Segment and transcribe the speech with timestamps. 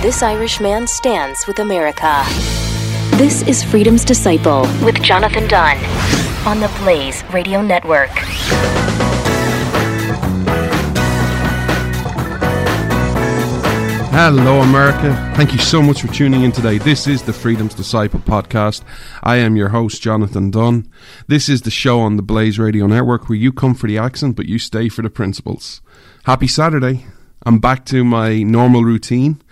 [0.00, 2.24] This Irish man stands with America.
[3.16, 5.76] This is Freedom's Disciple with Jonathan Dunn
[6.46, 8.10] on the Blaze Radio Network.
[14.14, 15.32] Hello, America.
[15.36, 16.76] Thank you so much for tuning in today.
[16.78, 18.82] This is the Freedom's Disciple podcast.
[19.22, 20.90] I am your host, Jonathan Dunn.
[21.28, 24.36] This is the show on the Blaze Radio Network where you come for the accent,
[24.36, 25.80] but you stay for the principles.
[26.24, 27.06] Happy Saturday.
[27.44, 29.42] I'm back to my normal routine.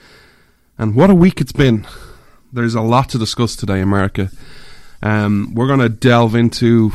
[0.78, 1.86] And what a week it's been.
[2.52, 4.30] There's a lot to discuss today, America.
[5.02, 6.92] Um, we're going to delve into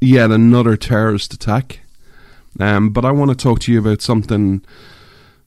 [0.00, 1.80] yet another terrorist attack.
[2.58, 4.64] Um, but I want to talk to you about something.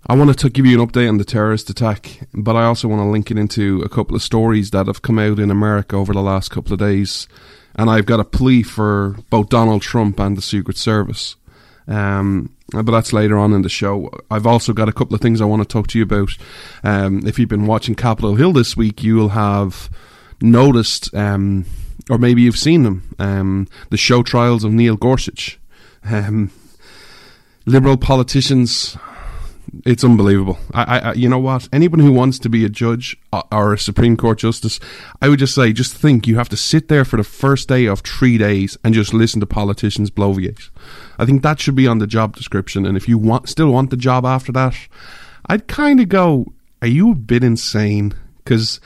[0.08, 3.02] I want to give you an update on the terrorist attack, but I also want
[3.02, 6.13] to link it into a couple of stories that have come out in America over
[6.13, 7.27] the last couple of days.
[7.75, 11.35] And I've got a plea for both Donald Trump and the Secret Service.
[11.88, 14.11] Um, but that's later on in the show.
[14.29, 16.37] I've also got a couple of things I want to talk to you about.
[16.83, 19.89] Um, if you've been watching Capitol Hill this week, you will have
[20.42, 21.65] noticed, um,
[22.09, 25.59] or maybe you've seen them, um, the show trials of Neil Gorsuch.
[26.03, 26.52] Um,
[27.65, 28.97] liberal politicians
[29.86, 30.58] it's unbelievable.
[30.73, 31.67] I, I, you know what?
[31.72, 33.17] Anyone who wants to be a judge
[33.52, 34.80] or a Supreme Court justice,
[35.22, 37.86] I would just say, just think you have to sit there for the first day
[37.86, 40.70] of three days and just listen to politicians bloviate.
[41.20, 42.86] I think that should be on the job description.
[42.86, 44.76] And if you want, still want the job after that,
[45.48, 48.14] I'd kind of go, are you a bit insane?
[48.44, 48.80] Because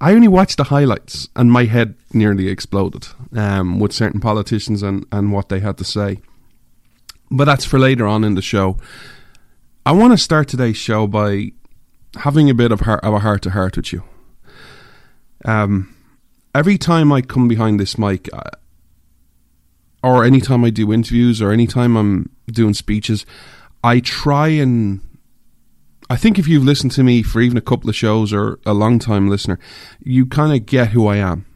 [0.00, 5.06] I only watched the highlights and my head nearly exploded um, with certain politicians and,
[5.12, 6.20] and what they had to say.
[7.30, 8.76] But that's for later on in the show.
[9.86, 11.52] I want to start today's show by
[12.16, 14.04] having a bit of, heart, of a heart to heart with you.
[15.46, 15.96] Um,
[16.54, 18.50] every time I come behind this mic, uh,
[20.02, 23.24] or anytime I do interviews, or anytime I'm doing speeches,
[23.82, 25.00] I try and.
[26.10, 28.74] I think if you've listened to me for even a couple of shows or a
[28.74, 29.58] long time listener,
[30.02, 31.46] you kind of get who I am.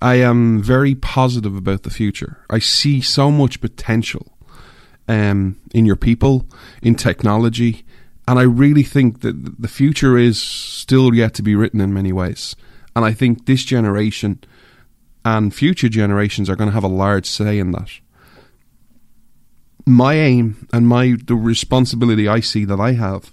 [0.00, 2.44] I am very positive about the future.
[2.48, 4.29] I see so much potential
[5.10, 6.46] um, in your people,
[6.82, 7.84] in technology.
[8.28, 12.12] And I really think that the future is still yet to be written in many
[12.12, 12.54] ways.
[12.94, 14.38] And I think this generation
[15.24, 17.90] and future generations are going to have a large say in that.
[19.84, 23.32] My aim and my the responsibility I see that I have,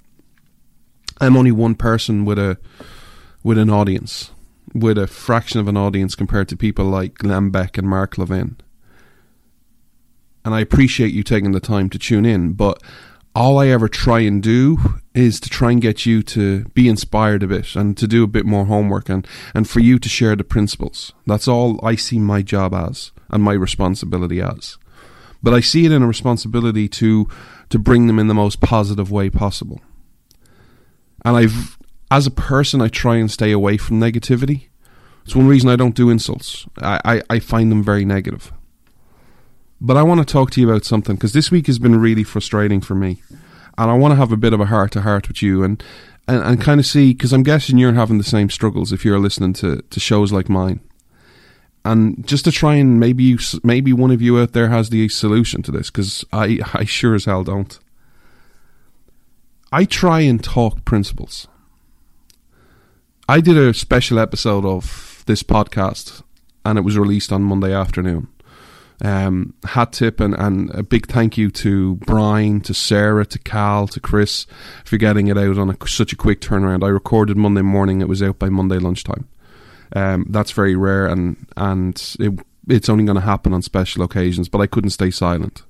[1.21, 2.57] I'm only one person with a
[3.43, 4.31] with an audience,
[4.73, 8.57] with a fraction of an audience compared to people like Glenn Beck and Mark Levin
[10.47, 12.53] and I appreciate you taking the time to tune in.
[12.53, 12.81] But
[13.35, 17.43] all I ever try and do is to try and get you to be inspired
[17.43, 20.37] a bit and to do a bit more homework and, and for you to share
[20.37, 21.11] the principles.
[21.25, 24.77] That's all I see my job as and my responsibility as.
[25.43, 27.27] But I see it in a responsibility to
[27.67, 29.81] to bring them in the most positive way possible.
[31.25, 31.77] And I've
[32.09, 34.69] as a person I try and stay away from negativity.
[35.25, 36.65] It's one reason I don't do insults.
[36.77, 38.53] I, I, I find them very negative.
[39.79, 42.23] But I want to talk to you about something because this week has been really
[42.23, 43.21] frustrating for me.
[43.77, 45.83] And I want to have a bit of a heart to heart with you and,
[46.27, 49.19] and, and kind of see, because I'm guessing you're having the same struggles if you're
[49.19, 50.79] listening to, to shows like mine.
[51.85, 55.07] And just to try and maybe you, maybe one of you out there has the
[55.09, 57.77] solution to this because I, I sure as hell don't.
[59.71, 61.47] I try and talk principles.
[63.29, 66.23] I did a special episode of this podcast
[66.65, 68.27] and it was released on Monday afternoon.
[69.03, 73.87] Um, hat tip and, and a big thank you to Brian, to Sarah, to Cal,
[73.89, 74.47] to Chris
[74.85, 76.83] for getting it out on a, such a quick turnaround.
[76.83, 79.27] I recorded Monday morning; it was out by Monday lunchtime.
[79.95, 84.49] Um, that's very rare, and and it, it's only going to happen on special occasions.
[84.49, 85.61] But I couldn't stay silent.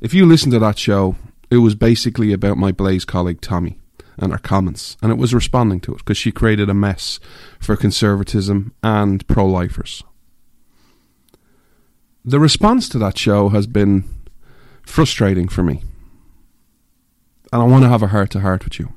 [0.00, 1.16] If you listen to that show,
[1.50, 3.78] it was basically about my Blaze colleague Tomi
[4.18, 7.20] and her comments, and it was responding to it because she created a mess
[7.58, 10.02] for conservatism and pro lifers.
[12.28, 14.04] The response to that show has been
[14.82, 15.82] frustrating for me,
[17.50, 18.92] and I want to have a heart to heart with you.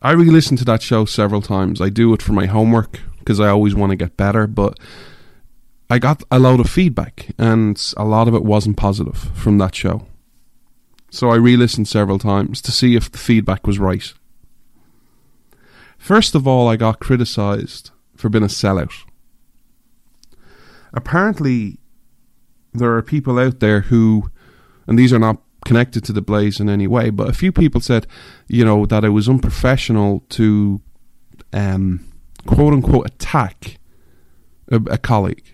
[0.00, 1.80] I re listened to that show several times.
[1.80, 4.78] I do it for my homework because I always want to get better, but
[5.90, 9.74] I got a lot of feedback, and a lot of it wasn't positive from that
[9.74, 10.06] show.
[11.10, 14.14] So I re listened several times to see if the feedback was right.
[15.98, 18.94] First of all, I got criticised for being a sellout.
[20.94, 21.78] Apparently,
[22.72, 24.30] there are people out there who,
[24.86, 27.80] and these are not connected to the Blaze in any way, but a few people
[27.80, 28.06] said,
[28.48, 30.80] you know, that it was unprofessional to,
[31.52, 32.06] um,
[32.46, 33.78] quote unquote, attack
[34.70, 35.44] a, a colleague.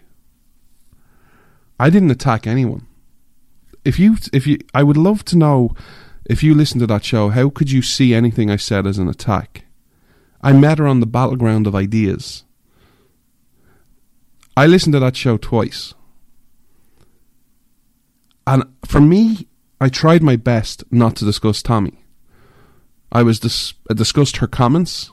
[1.78, 2.86] I didn't attack anyone.
[3.84, 5.74] If you, if you, I would love to know
[6.26, 9.08] if you listen to that show, how could you see anything I said as an
[9.08, 9.64] attack?
[10.42, 12.44] I met her on the battleground of ideas.
[14.56, 15.94] I listened to that show twice.
[18.46, 19.46] And for me,
[19.80, 22.04] I tried my best not to discuss Tomi.
[23.12, 25.10] I was dis- I discussed her comments.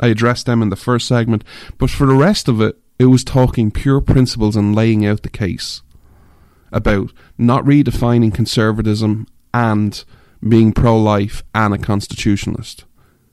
[0.00, 1.44] I addressed them in the first segment,
[1.78, 5.28] but for the rest of it, it was talking pure principles and laying out the
[5.28, 5.82] case
[6.72, 10.04] about not redefining conservatism and
[10.46, 12.84] being pro life and a constitutionalist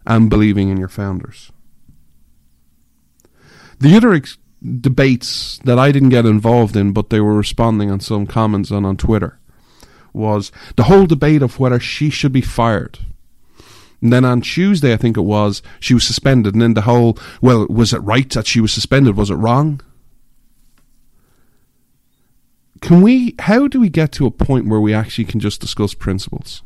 [0.06, 1.52] and believing in your founders.
[3.80, 8.00] The other ex- debates that I didn't get involved in, but they were responding on
[8.00, 9.40] some comments and on Twitter,
[10.14, 13.00] was the whole debate of whether she should be fired.
[14.02, 16.54] And then on Tuesday, I think it was, she was suspended.
[16.54, 19.16] And then the whole, well, was it right that she was suspended?
[19.16, 19.82] Was it wrong?
[22.82, 25.94] Can we, how do we get to a point where we actually can just discuss
[25.94, 26.64] principles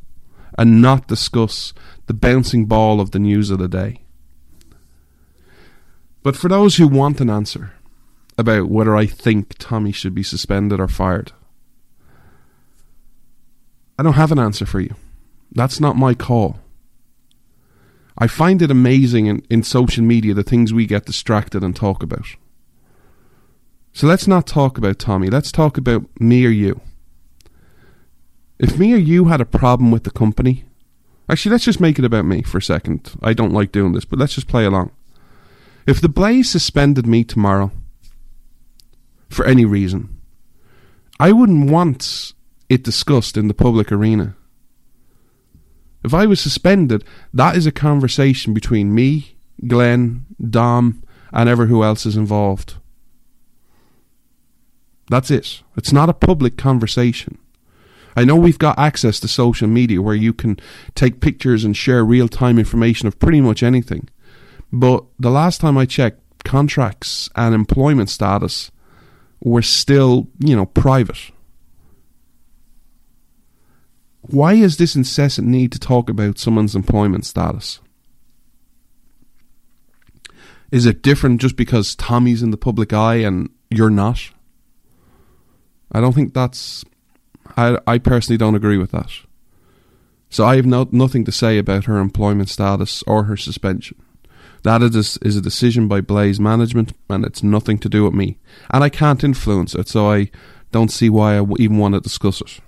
[0.58, 1.74] and not discuss
[2.06, 4.02] the bouncing ball of the news of the day?
[6.24, 7.75] But for those who want an answer
[8.38, 11.32] about whether I think Tomi should be suspended or fired,
[13.98, 14.96] I don't have an answer for you.
[15.52, 16.60] That's not my call.
[18.18, 22.04] I find it amazing in, in social media the things we get distracted and talk
[22.04, 22.26] about.
[23.94, 25.30] So let's not talk about Tomi.
[25.30, 26.82] Let's talk about me or you.
[28.60, 30.66] If me or you had a problem with the company,
[31.30, 33.14] actually, let's just make it about me for a second.
[33.22, 34.92] I don't like doing this, but let's just play along.
[35.88, 37.72] If the Blaze suspended me tomorrow
[39.30, 40.20] for any reason,
[41.20, 42.34] I wouldn't want
[42.70, 44.36] it discussed in the public arena.
[46.04, 49.38] If I was suspended, that is a conversation between me,
[49.68, 52.76] Glenn, Dom, and ever who else is involved.
[55.10, 55.62] That's it.
[55.76, 57.38] It's not a public conversation.
[58.16, 60.58] I know we've got access to social media where you can
[60.96, 64.10] take pictures and share real time information of pretty much anything.
[64.72, 68.72] But the last time I checked, contracts and employment status
[69.42, 71.32] were still, you know, private.
[74.22, 77.80] Why is this incessant need to talk about someone's employment status?
[80.72, 84.20] Is it different just because Tomi's in the public eye and you're not?
[85.92, 86.84] I don't think that's.
[87.56, 89.12] I, I personally don't agree with that.
[90.30, 94.02] So I have no, nothing to say about her employment status or her suspension.
[94.66, 98.40] That is, is a decision by Blaze management, and it's nothing to do with me.
[98.72, 100.32] And I can't influence it, so I
[100.72, 102.60] don't see why I even want to discuss it.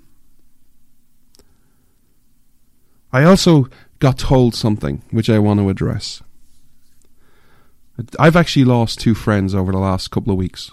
[3.12, 6.22] I also got told something which I want to address.
[8.20, 10.72] I've actually lost two friends over the last couple of weeks.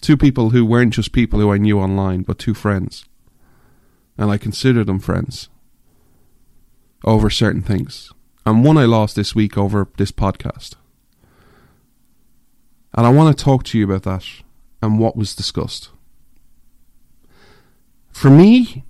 [0.00, 3.04] Two people who weren't just people who I knew online, but two friends.
[4.16, 5.48] And I consider them friends
[7.04, 8.12] over certain things.
[8.46, 10.74] And one I lost this week over this podcast.
[12.94, 14.24] And I want to talk to you about that
[14.80, 15.90] and what was discussed.
[18.12, 18.84] For me,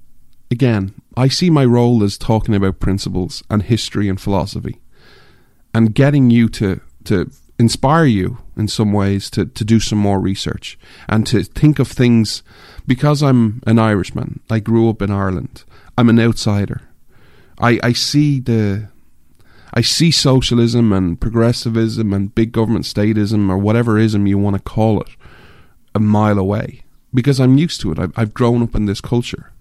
[0.51, 4.79] again, I see my role as talking about principles and history and philosophy
[5.75, 10.21] and getting you to, to inspire you in some ways to, to do some more
[10.21, 12.43] research and to think of things
[12.87, 14.41] because I'm an Irishman.
[14.51, 15.65] I grew up in Ireland.
[15.97, 16.83] I'm an outsider.
[17.59, 18.91] I, I see the
[19.77, 24.63] I see socialism and progressivism and big government statism or whatever ism you want to
[24.63, 25.09] call it
[25.95, 27.99] a mile away because I'm used to it.
[27.99, 29.53] I've, I've grown up in this culture.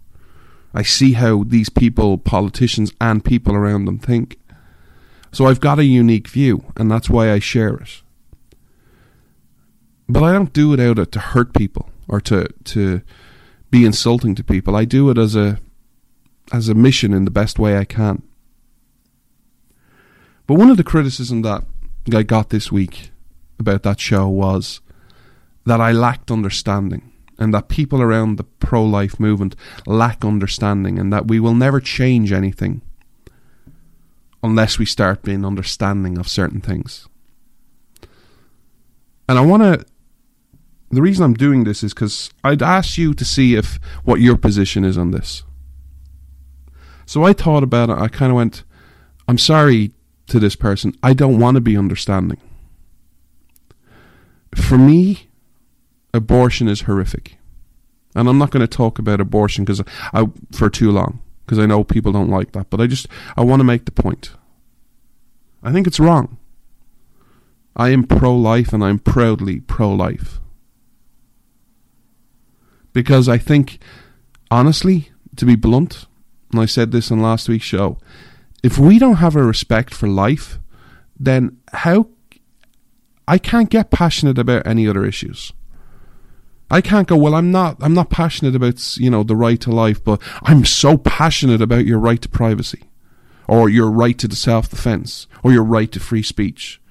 [0.73, 4.39] I see how these people, politicians and people around them think.
[5.33, 8.01] So I've got a unique view, and that's why I share it.
[10.07, 13.01] But I don't do it out of, to hurt people or to to
[13.69, 14.77] be insulting to people.
[14.77, 15.59] I do it as a
[16.53, 18.21] as a mission in the best way I can.
[20.47, 21.63] But one of the criticism that
[22.13, 23.11] I got this week
[23.59, 24.81] about that show was
[25.65, 31.11] that I lacked understanding and that people around the pro life movement lack understanding and
[31.11, 32.81] that we will never change anything
[34.43, 37.07] unless we start being understanding of certain things.
[39.27, 39.85] And I want to.
[40.91, 44.37] The reason I'm doing this is because I'd ask you to see if what your
[44.37, 45.43] position is on this.
[47.07, 47.97] So I thought about it.
[47.97, 48.63] I kind of went,
[49.27, 49.91] I'm sorry
[50.27, 50.93] to this person.
[51.03, 52.39] I don't want to be understanding.
[54.53, 55.27] For me,
[56.13, 57.37] abortion is horrific.
[58.15, 61.65] And I'm not going to talk about abortion because I for too long because I
[61.65, 64.31] know people don't like that, but I just I want to make the point.
[65.61, 66.37] I think it's wrong.
[67.75, 70.39] I am pro-life and I'm proudly pro-life.
[72.93, 73.79] Because I think
[74.49, 76.05] honestly, to be blunt,
[76.51, 77.97] and I said this in last week's show,
[78.65, 80.57] if we don't have a respect for life,
[81.19, 82.07] then how
[83.27, 85.53] I can't get passionate about any other issues.
[86.71, 89.69] I can't go, well, I'm not, I'm not passionate about, you know, the right to
[89.69, 92.89] life, but I'm so passionate about your right to privacy,
[93.47, 96.81] or your right to self-defense, or your right to free speech.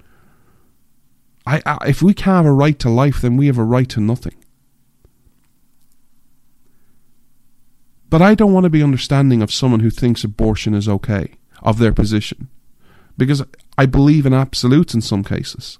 [1.45, 3.89] I, I, if we can't have a right to life, then we have a right
[3.89, 4.37] to nothing.
[8.09, 11.79] But I don't want to be understanding of someone who thinks abortion is okay, of
[11.79, 12.49] their position.
[13.17, 13.43] Because
[13.79, 15.79] I believe in absolutes in some cases.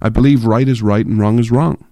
[0.00, 1.84] I believe right is right and wrong is wrong.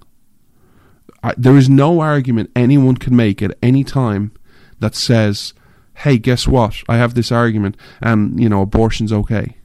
[1.23, 4.33] I, there is no argument anyone can make at any time
[4.79, 5.55] that says,
[5.95, 6.83] "Hey, guess what?
[6.89, 9.57] I have this argument, and you know, abortion's okay."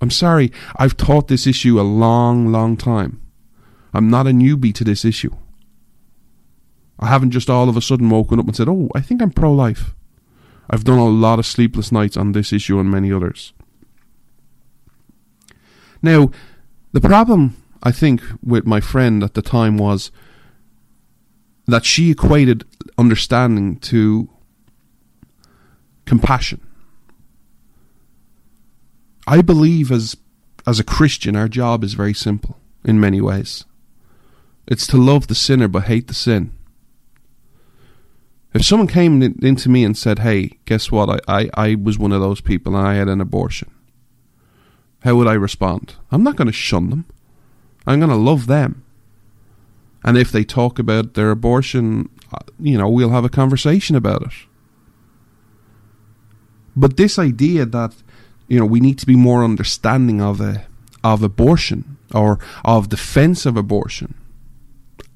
[0.00, 3.20] I'm sorry, I've taught this issue a long, long time.
[3.94, 5.34] I'm not a newbie to this issue.
[7.00, 9.30] I haven't just all of a sudden woken up and said, "Oh, I think I'm
[9.30, 9.95] pro-life."
[10.68, 13.52] I've done a lot of sleepless nights on this issue and many others.
[16.02, 16.30] Now,
[16.92, 20.10] the problem I think with my friend at the time was
[21.66, 22.64] that she equated
[22.98, 24.28] understanding to
[26.04, 26.60] compassion.
[29.26, 30.16] I believe as
[30.66, 33.64] as a Christian our job is very simple in many ways.
[34.66, 36.55] It's to love the sinner but hate the sin.
[38.56, 41.22] If someone came in, into me and said, Hey, guess what?
[41.28, 43.70] I, I, I was one of those people and I had an abortion.
[45.00, 45.96] How would I respond?
[46.10, 47.04] I'm not going to shun them.
[47.86, 48.82] I'm going to love them.
[50.02, 54.22] And if they talk about their abortion, uh, you know, we'll have a conversation about
[54.22, 54.32] it.
[56.74, 57.94] But this idea that,
[58.48, 60.64] you know, we need to be more understanding of a,
[61.04, 64.14] of abortion or of defense of abortion,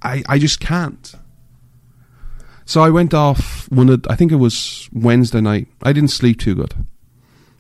[0.03, 1.15] I, I just can't.
[2.71, 5.67] So I went off one of, I think it was Wednesday night.
[5.83, 6.73] I didn't sleep too good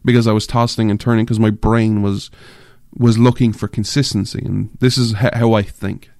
[0.04, 2.30] because I was tossing and turning because my brain was
[2.96, 6.10] was looking for consistency, and this is how I think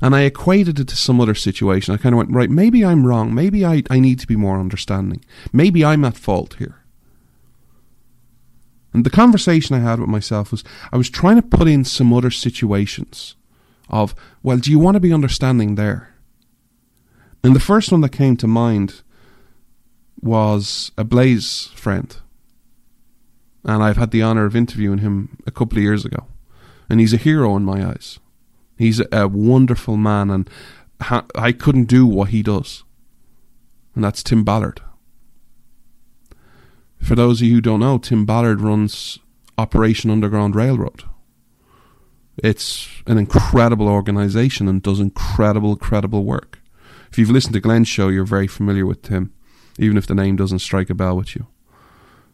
[0.00, 1.92] and I equated it to some other situation.
[1.92, 3.34] I kind of went, right, maybe I'm wrong.
[3.34, 5.24] Maybe I, I need to be more understanding.
[5.52, 6.76] Maybe I'm at fault here.
[8.94, 12.12] And the conversation I had with myself was I was trying to put in some
[12.12, 13.34] other situations
[13.88, 16.14] of, well, do you want to be understanding there?
[17.42, 19.02] And the first one that came to mind
[20.20, 22.16] was a Blaze friend.
[23.64, 26.26] And I've had the honour of interviewing him a couple of years ago.
[26.88, 28.18] And he's a hero in my eyes.
[28.76, 30.48] He's a wonderful man, and
[31.02, 32.82] ha- I couldn't do what he does.
[33.94, 34.80] And that's Tim Ballard.
[36.98, 39.18] For those of you who don't know, Tim Ballard runs
[39.58, 41.04] Operation Underground Railroad.
[42.38, 46.59] It's an incredible organization and does incredible, credible work.
[47.10, 49.32] If you've listened to Glenn's show, you're very familiar with Tim,
[49.78, 51.46] even if the name doesn't strike a bell with you.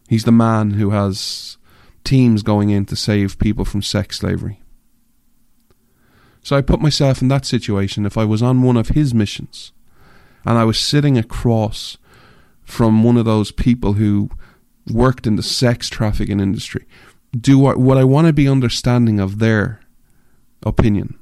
[0.09, 1.57] He's the man who has
[2.05, 4.61] teams going in to save people from sex slavery.
[6.43, 9.73] So I put myself in that situation if I was on one of his missions
[10.45, 11.99] and I was sitting across
[12.63, 14.31] from one of those people who
[14.89, 16.87] worked in the sex trafficking industry.
[17.37, 19.81] Do would I want to be understanding of their
[20.63, 21.19] opinion?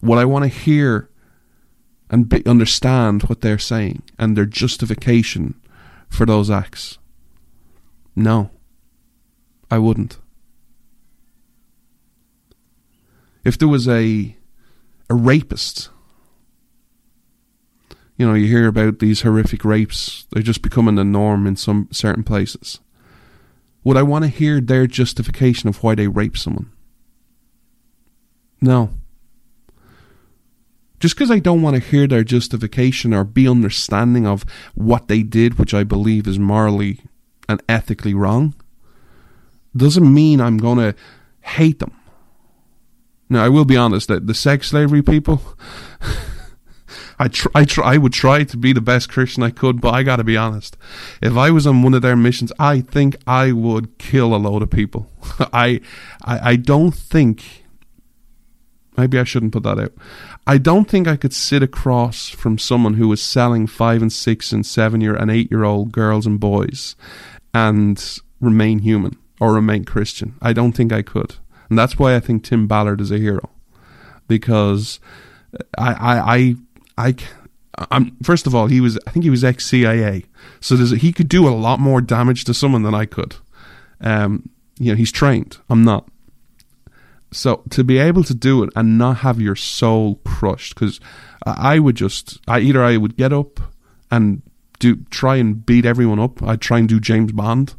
[0.00, 1.10] Would I want to hear
[2.10, 5.54] and be, understand what they're saying and their justification
[6.08, 6.98] for those acts?
[8.14, 8.50] No,
[9.70, 10.18] I wouldn't.
[13.46, 14.36] if there was a
[15.08, 15.88] a rapist
[18.16, 21.88] you know you hear about these horrific rapes they're just becoming the norm in some
[21.92, 22.80] certain places
[23.84, 26.72] would i want to hear their justification of why they rape someone
[28.60, 28.90] no
[30.98, 35.22] Just because I don't want to hear their justification or be understanding of what they
[35.22, 37.00] did, which I believe is morally
[37.48, 38.54] and ethically wrong,
[39.76, 40.94] doesn't mean I'm going to
[41.42, 41.92] hate them.
[43.28, 45.42] Now, I will be honest that the sex slavery people,
[47.18, 49.94] I try, I try, I would try to be the best Christian I could, but
[49.94, 50.76] I got to be honest.
[51.20, 54.62] If I was on one of their missions, I think I would kill a load
[54.62, 55.10] of people.
[55.52, 55.80] I,
[56.24, 57.64] I, I don't think.
[58.96, 59.92] Maybe I shouldn't put that out.
[60.46, 64.52] I don't think I could sit across from someone who was selling five and six
[64.52, 66.94] and seven year and eight year old girls and boys
[67.52, 70.36] and remain human or remain Christian.
[70.40, 71.36] I don't think I could.
[71.68, 73.50] And that's why I think Tim Ballard is a hero.
[74.28, 75.00] Because
[75.76, 76.56] I, I, I,
[77.08, 77.14] I
[77.90, 80.24] I'm, first of all, he was, I think he was ex CIA.
[80.60, 83.36] So he could do a lot more damage to someone than I could.
[84.00, 84.48] Um,
[84.78, 85.58] you know, he's trained.
[85.68, 86.08] I'm not.
[87.36, 91.00] So to be able to do it and not have your soul crushed, because
[91.44, 93.60] I would just, I either I would get up
[94.10, 94.40] and
[94.78, 96.42] do try and beat everyone up.
[96.42, 97.74] I'd try and do James Bond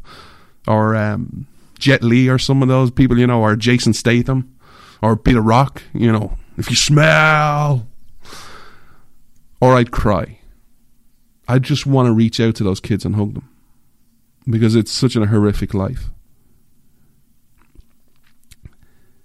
[0.68, 4.56] or um, Jet Li or some of those people, you know, or Jason Statham
[5.02, 7.88] or Peter Rock, you know, if you smell.
[9.60, 10.38] Or I'd cry.
[11.48, 13.48] I just want to reach out to those kids and hug them
[14.48, 16.10] because it's such a horrific life.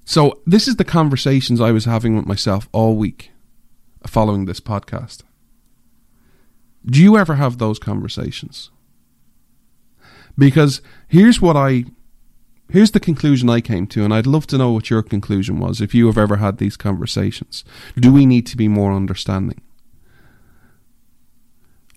[0.05, 3.31] So, this is the conversations I was having with myself all week
[4.05, 5.21] following this podcast.
[6.85, 8.69] Do you ever have those conversations?
[10.37, 11.85] Because here's what I
[12.69, 15.79] here's the conclusion I came to, and I'd love to know what your conclusion was
[15.79, 17.63] if you have ever had these conversations.
[17.95, 19.61] Do we need to be more understanding?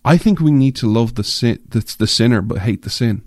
[0.05, 3.23] I think we need to love the sin, the, the sinner, but hate the sin.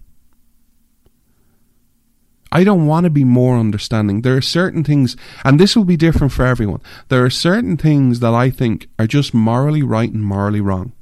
[2.52, 4.22] I don't want to be more understanding.
[4.22, 6.82] There are certain things, and this will be different for everyone.
[7.10, 10.94] There are certain things that I think are just morally right and morally wrong.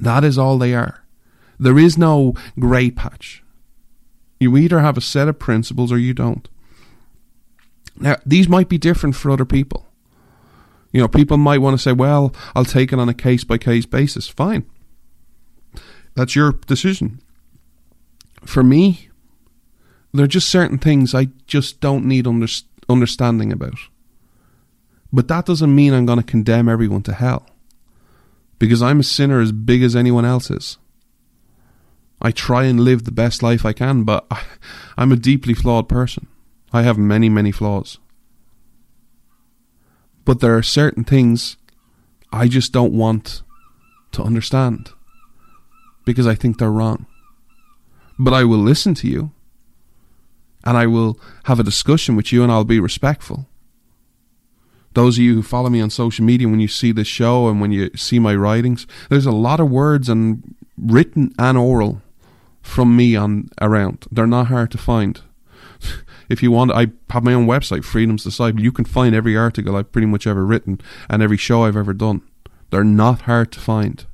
[0.00, 1.04] That is all they are.
[1.58, 3.42] There is no grey patch.
[4.40, 6.48] You either have a set of principles or you don't.
[7.96, 9.86] Now, these might be different for other people.
[10.92, 13.58] You know, people might want to say, well, I'll take it on a case by
[13.58, 14.28] case basis.
[14.28, 14.64] Fine.
[16.14, 17.20] That's your decision.
[18.44, 19.08] For me,
[20.12, 22.46] there are just certain things I just don't need under-
[22.88, 23.78] understanding about.
[25.12, 27.46] But that doesn't mean I'm going to condemn everyone to hell.
[28.58, 30.78] Because I'm a sinner as big as anyone else is.
[32.20, 34.42] I try and live the best life I can, but I,
[34.96, 36.28] I'm a deeply flawed person.
[36.72, 37.98] I have many, many flaws.
[40.24, 41.56] But there are certain things
[42.32, 43.42] I just don't want
[44.12, 44.92] to understand
[46.04, 47.06] because I think they're wrong.
[48.22, 49.32] But I will listen to you
[50.62, 53.48] and I will have a discussion with you and I'll be respectful.
[54.94, 57.60] Those of you who follow me on social media, when you see this show and
[57.60, 62.00] when you see my writings, there's a lot of words and written and oral
[62.62, 64.06] from me on around.
[64.12, 65.20] They're not hard to find.
[66.28, 68.62] if you want, I have my own website, Freedom's Disciple.
[68.62, 71.92] You can find every article I've pretty much ever written and every show I've ever
[71.92, 72.22] done.
[72.70, 74.06] They're not hard to find.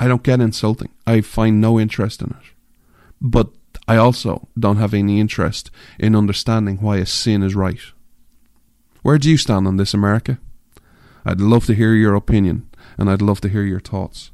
[0.00, 0.90] I don't get insulting.
[1.06, 2.46] I find no interest in it.
[3.20, 3.48] But
[3.86, 7.80] I also don't have any interest in understanding why a sin is right.
[9.02, 10.38] Where do you stand on this, America?
[11.24, 14.30] I'd love to hear your opinion and I'd love to hear your thoughts.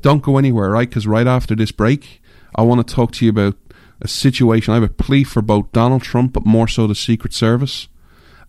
[0.00, 0.88] Don't go anywhere, right?
[0.88, 2.22] Because right after this break,
[2.54, 3.56] I want to talk to you about
[4.00, 4.72] a situation.
[4.72, 7.88] I have a plea for both Donald Trump, but more so the Secret Service.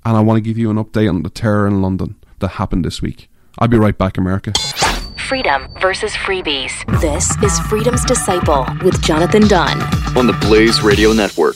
[0.03, 2.85] And I want to give you an update on the terror in London that happened
[2.85, 3.29] this week.
[3.59, 4.53] I'll be right back, America.
[5.31, 6.73] Freedom versus freebies.
[6.99, 9.81] This is Freedom's Disciple with Jonathan Dunn
[10.17, 11.55] on the Blaze Radio Network.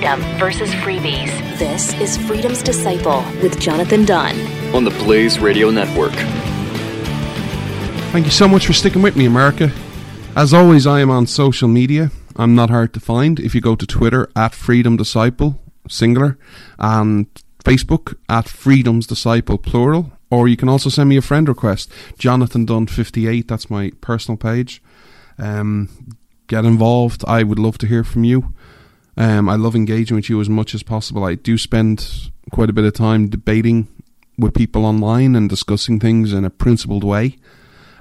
[0.00, 1.58] Freedom versus freebies.
[1.58, 4.34] This is Freedom's Disciple with Jonathan Dunn
[4.74, 6.14] on the Blaze Radio Network.
[8.10, 9.70] Thank you so much for sticking with me, America.
[10.34, 12.10] As always, I am on social media.
[12.36, 13.38] I'm not hard to find.
[13.38, 16.38] If you go to Twitter at Freedom Disciple, singular,
[16.78, 17.26] and
[17.62, 21.92] Facebook at Freedom's Disciple, plural, or you can also send me a friend request.
[22.16, 24.82] Jonathan Dunn 58, that's my personal page.
[25.36, 25.90] Um,
[26.46, 27.22] get involved.
[27.28, 28.54] I would love to hear from you.
[29.20, 31.24] Um, I love engaging with you as much as possible.
[31.24, 33.86] I do spend quite a bit of time debating
[34.38, 37.36] with people online and discussing things in a principled way.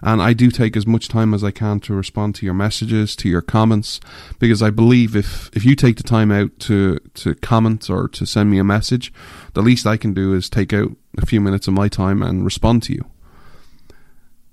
[0.01, 3.17] And I do take as much time as I can to respond to your messages,
[3.17, 3.99] to your comments,
[4.39, 8.25] because I believe if, if you take the time out to, to comment or to
[8.25, 9.12] send me a message,
[9.55, 12.45] the least I can do is take out a few minutes of my time and
[12.45, 13.03] respond to you.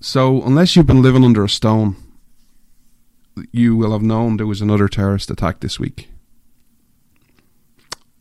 [0.00, 1.94] So, unless you've been living under a stone,
[3.52, 6.08] you will have known there was another terrorist attack this week.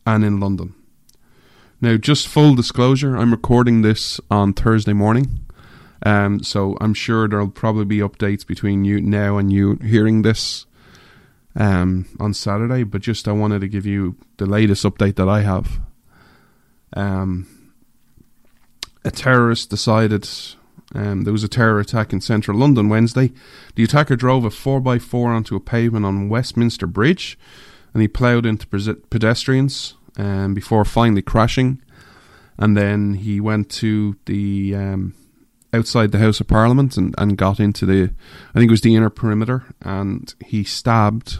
[0.06, 0.74] And in London.
[1.80, 5.40] Now, just full disclosure, I'm recording this on Thursday morning.
[6.04, 10.66] Um, so I'm sure there'll probably be updates between you now and you hearing this
[11.56, 12.84] um, on Saturday.
[12.84, 15.80] But just I wanted to give you the latest update that I have.
[16.94, 17.46] Um,
[19.04, 20.28] a terrorist decided
[20.94, 23.32] um, there was a terror attack in central London Wednesday.
[23.74, 27.38] The attacker drove a 4x4 onto a pavement on Westminster Bridge
[27.96, 28.66] and he ploughed into
[29.08, 31.80] pedestrians um, before finally crashing.
[32.58, 35.14] And then he went to the um,
[35.72, 38.10] outside the House of Parliament and, and got into the,
[38.54, 41.38] I think it was the inner perimeter, and he stabbed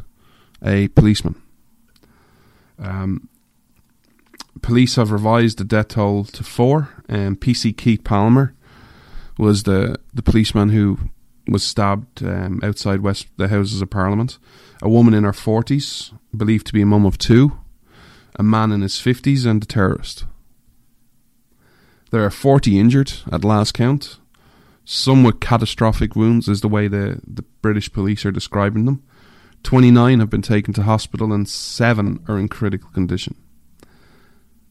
[0.64, 1.35] a policeman.
[2.79, 3.29] Um,
[4.62, 6.88] police have revised the death toll to four.
[7.11, 8.55] Um, PC Keith Palmer
[9.37, 11.01] was the, the policeman who
[11.47, 14.38] was stabbed um, outside West the Houses of Parliament.
[14.83, 17.59] A woman in her forties, believed to be a mum of two,
[18.39, 20.25] a man in his fifties, and a terrorist.
[22.11, 24.19] There are 40 injured at last count.
[24.85, 29.03] Some with catastrophic wounds, is the way the, the British police are describing them.
[29.65, 33.35] 29 have been taken to hospital and 7 are in critical condition.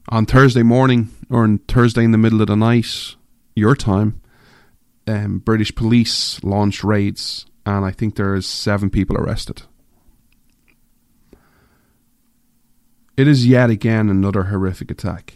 [0.07, 3.15] On Thursday morning, or on Thursday in the middle of the night,
[3.55, 4.21] your time,
[5.07, 9.63] um, British police launched raids, and I think there is seven people arrested.
[13.17, 15.35] It is yet again another horrific attack.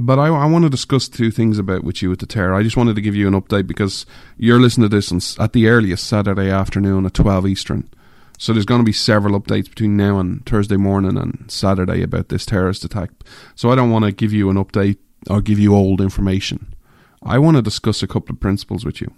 [0.00, 2.54] But I, I want to discuss two things about with you with the terror.
[2.54, 4.04] I just wanted to give you an update because
[4.36, 7.88] you're listening to this on, at the earliest Saturday afternoon at 12 Eastern.
[8.36, 12.30] So there's going to be several updates between now and Thursday morning and Saturday about
[12.30, 13.10] this terrorist attack.
[13.54, 14.98] So I don't want to give you an update
[15.30, 16.74] or give you old information.
[17.22, 19.14] I want to discuss a couple of principles with you.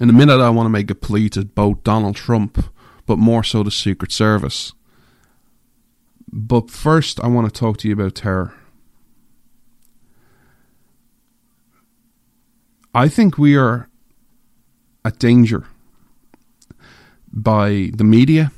[0.00, 2.72] In a minute, I want to make a plea to both Donald Trump,
[3.06, 4.72] but more so the Secret Service.
[6.30, 8.54] But first, I want to talk to you about terror.
[12.92, 13.88] I think we are
[15.04, 15.66] at danger
[17.32, 18.50] by the media,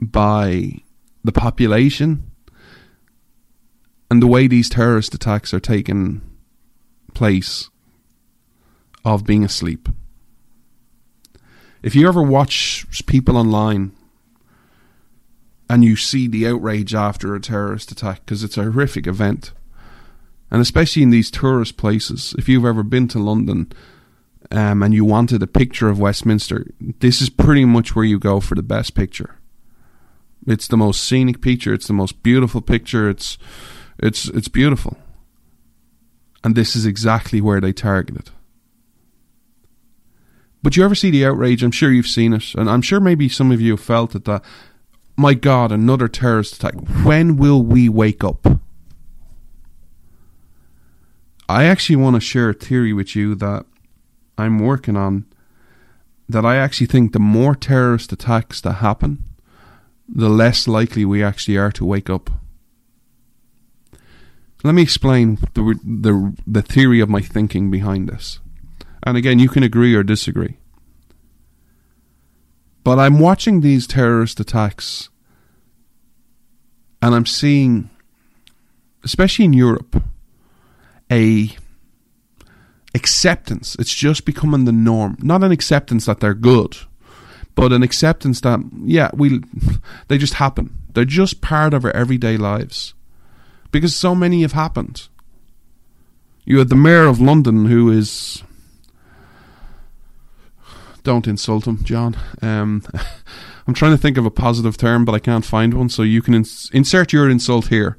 [0.00, 0.82] by
[1.24, 2.30] the population,
[4.10, 6.20] and the way these terrorist attacks are taking
[7.14, 7.70] place
[9.04, 9.88] of being asleep.
[11.82, 13.92] If you ever watch people online
[15.68, 19.52] and you see the outrage after a terrorist attack, because it's a horrific event,
[20.50, 22.34] and especially in these tourist places.
[22.38, 23.72] If you've ever been to London
[24.50, 26.66] um, and you wanted a picture of Westminster,
[27.00, 29.38] this is pretty much where you go for the best picture.
[30.46, 31.72] It's the most scenic picture.
[31.72, 33.08] It's the most beautiful picture.
[33.08, 33.38] It's
[33.98, 34.96] it's it's beautiful,
[36.42, 38.30] and this is exactly where they targeted.
[40.62, 41.62] But you ever see the outrage?
[41.62, 44.24] I'm sure you've seen it, and I'm sure maybe some of you have felt it.
[44.24, 44.44] That
[45.16, 46.74] my God, another terrorist attack.
[47.04, 48.46] When will we wake up?
[51.48, 53.66] I actually want to share a theory with you that
[54.38, 55.26] I'm working on.
[56.28, 59.24] That I actually think the more terrorist attacks that happen,
[60.08, 62.30] the less likely we actually are to wake up.
[64.64, 68.38] Let me explain the, the, the theory of my thinking behind this.
[69.02, 70.56] And again, you can agree or disagree.
[72.84, 75.08] But I'm watching these terrorist attacks
[77.00, 77.90] and I'm seeing,
[79.04, 80.02] especially in Europe,
[81.10, 81.50] a
[82.94, 83.76] acceptance.
[83.78, 85.16] It's just becoming the norm.
[85.20, 86.76] Not an acceptance that they're good,
[87.54, 89.40] but an acceptance that yeah, we
[90.08, 90.76] they just happen.
[90.94, 92.94] They're just part of our everyday lives.
[93.70, 95.08] Because so many have happened.
[96.44, 98.42] You had the mayor of London who is
[101.02, 102.16] don't insult him, John.
[102.40, 102.82] Um,
[103.66, 105.88] I'm trying to think of a positive term, but I can't find one.
[105.88, 107.96] So you can ins- insert your insult here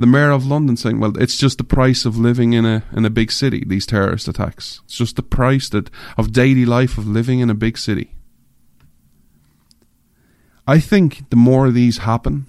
[0.00, 3.04] the mayor of London saying, "Well, it's just the price of living in a in
[3.04, 3.64] a big city.
[3.66, 4.80] These terrorist attacks.
[4.86, 8.14] It's just the price that of daily life of living in a big city."
[10.66, 12.46] I think the more these happen,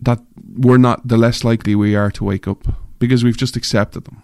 [0.00, 0.20] that
[0.56, 2.66] we're not the less likely we are to wake up
[2.98, 4.22] because we've just accepted them.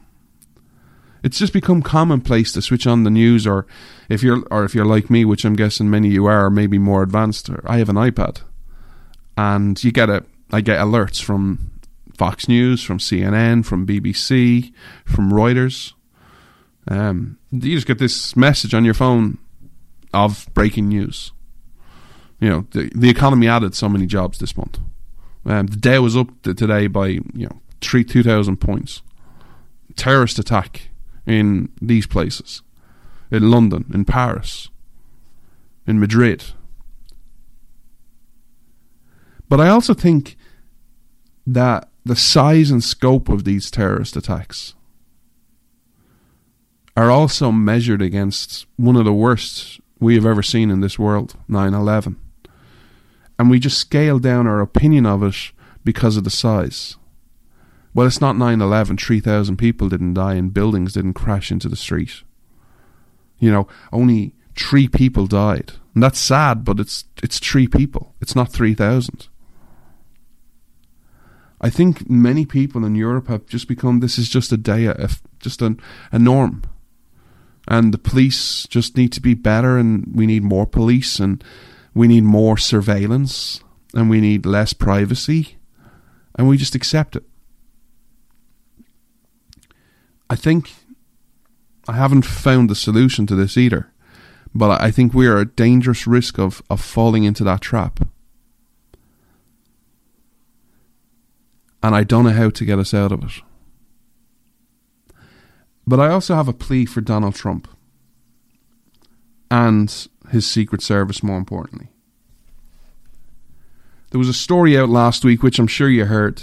[1.22, 3.66] It's just become commonplace to switch on the news, or
[4.09, 6.79] if you're, or if you're like me, which I'm guessing many of you are, maybe
[6.79, 7.50] more advanced.
[7.64, 8.42] I have an iPad,
[9.37, 11.72] and you get a, I get alerts from
[12.16, 14.72] Fox News, from CNN, from BBC,
[15.05, 15.92] from Reuters.
[16.88, 19.38] Um, you just get this message on your phone
[20.14, 21.33] of breaking news.
[22.40, 24.79] You know, the the economy added so many jobs this month.
[25.44, 29.02] Um, the Dow was up today by you know three two thousand points.
[29.96, 30.90] Terrorist attack
[31.26, 32.62] in these places,
[33.30, 34.68] in London, in Paris,
[35.86, 36.44] in Madrid.
[39.48, 40.36] But I also think
[41.46, 44.74] that the size and scope of these terrorist attacks
[46.96, 51.36] are also measured against one of the worst we have ever seen in this world
[51.48, 52.16] 9 11
[53.38, 55.52] and we just scale down our opinion of it
[55.84, 56.96] because of the size.
[57.96, 58.98] Well, it's not 9 11.
[58.98, 62.24] 3,000 people didn't die and buildings didn't crash into the street.
[63.38, 65.72] You know, only three people died.
[65.94, 68.14] And that's sad, but it's, it's three people.
[68.20, 69.28] It's not 3,000.
[71.59, 75.09] I think many people in Europe have just become this is just a day, a,
[75.40, 75.74] just a,
[76.12, 76.64] a norm.
[77.66, 81.42] And the police just need to be better, and we need more police, and
[81.94, 85.56] we need more surveillance and we need less privacy
[86.35, 87.24] and we just accept it.
[90.28, 90.72] I think
[91.88, 93.92] I haven't found the solution to this either,
[94.54, 98.00] but I think we are at dangerous risk of, of falling into that trap.
[101.82, 103.42] And I don't know how to get us out of it.
[105.86, 107.68] But I also have a plea for Donald Trump
[109.50, 111.88] and his Secret Service, more importantly.
[114.10, 116.42] There was a story out last week, which I'm sure you heard,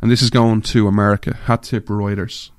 [0.00, 1.36] and this is going to America.
[1.44, 2.50] Hat tip Reuters.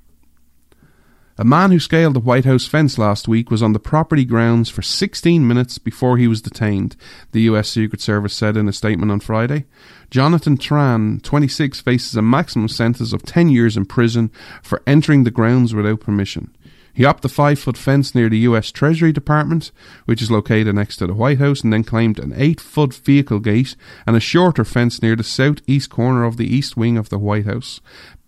[1.37, 4.69] A man who scaled the White House fence last week was on the property grounds
[4.69, 6.97] for 16 minutes before he was detained,
[7.31, 7.69] the U.S.
[7.69, 9.65] Secret Service said in a statement on Friday.
[10.09, 14.29] Jonathan Tran, 26, faces a maximum sentence of 10 years in prison
[14.61, 16.53] for entering the grounds without permission.
[16.93, 19.71] He hopped the five foot fence near the US Treasury Department,
[20.03, 23.39] which is located next to the White House, and then climbed an eight foot vehicle
[23.39, 27.19] gate and a shorter fence near the southeast corner of the east wing of the
[27.19, 27.79] White House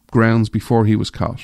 [0.10, 1.42] grounds before he was caught.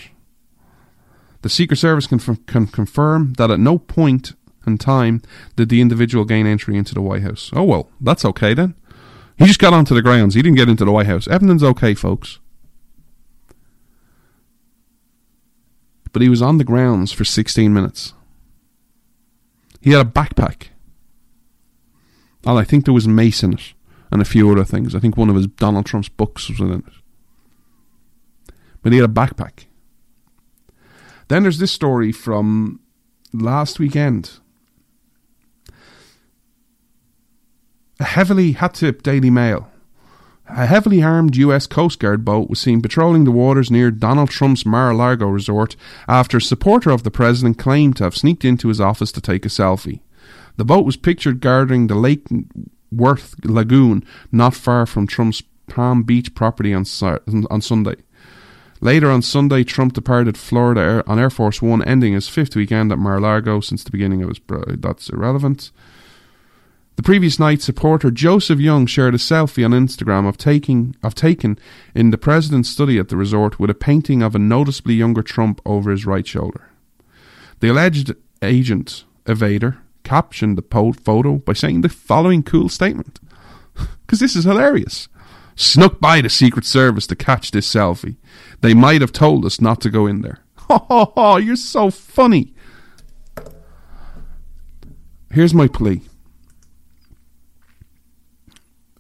[1.41, 4.33] The Secret Service can, f- can confirm that at no point
[4.67, 5.21] in time
[5.55, 7.49] did the individual gain entry into the White House.
[7.53, 8.75] Oh well, that's okay then.
[9.37, 10.35] He just got onto the grounds.
[10.35, 11.27] He didn't get into the White House.
[11.29, 12.39] Everything's okay, folks.
[16.11, 18.13] but he was on the grounds for 16 minutes.
[19.81, 20.67] He had a backpack.
[22.45, 23.73] And I think there was mace in it
[24.11, 24.95] and a few other things.
[24.95, 26.83] I think one of his Donald Trump's books was in it.
[28.81, 29.65] But he had a backpack.
[31.29, 32.79] Then there's this story from
[33.33, 34.39] last weekend.
[37.99, 39.69] A heavily hat tip Daily Mail
[40.49, 44.65] a heavily armed US Coast Guard boat was seen patrolling the waters near Donald Trump's
[44.65, 45.75] Mar a Lago resort
[46.07, 49.45] after a supporter of the president claimed to have sneaked into his office to take
[49.45, 50.01] a selfie.
[50.57, 52.25] The boat was pictured guarding the Lake
[52.91, 56.85] Worth Lagoon not far from Trump's Palm Beach property on,
[57.51, 57.95] on Sunday.
[58.81, 62.97] Later on Sunday, Trump departed Florida on Air Force One, ending his fifth weekend at
[62.97, 64.39] Mar-a-Lago since the beginning of his.
[64.79, 65.71] That's irrelevant.
[66.95, 71.57] The previous night, supporter Joseph Young shared a selfie on Instagram of taking of taken
[71.95, 75.61] in the president's study at the resort with a painting of a noticeably younger Trump
[75.65, 76.69] over his right shoulder.
[77.61, 83.19] The alleged agent evader captioned the photo by saying the following cool statement.
[84.05, 85.07] Because this is hilarious.
[85.55, 88.15] Snuck by the Secret Service to catch this selfie.
[88.61, 90.39] They might have told us not to go in there.
[90.69, 92.53] Ho, you're so funny.
[95.31, 96.01] Here's my plea.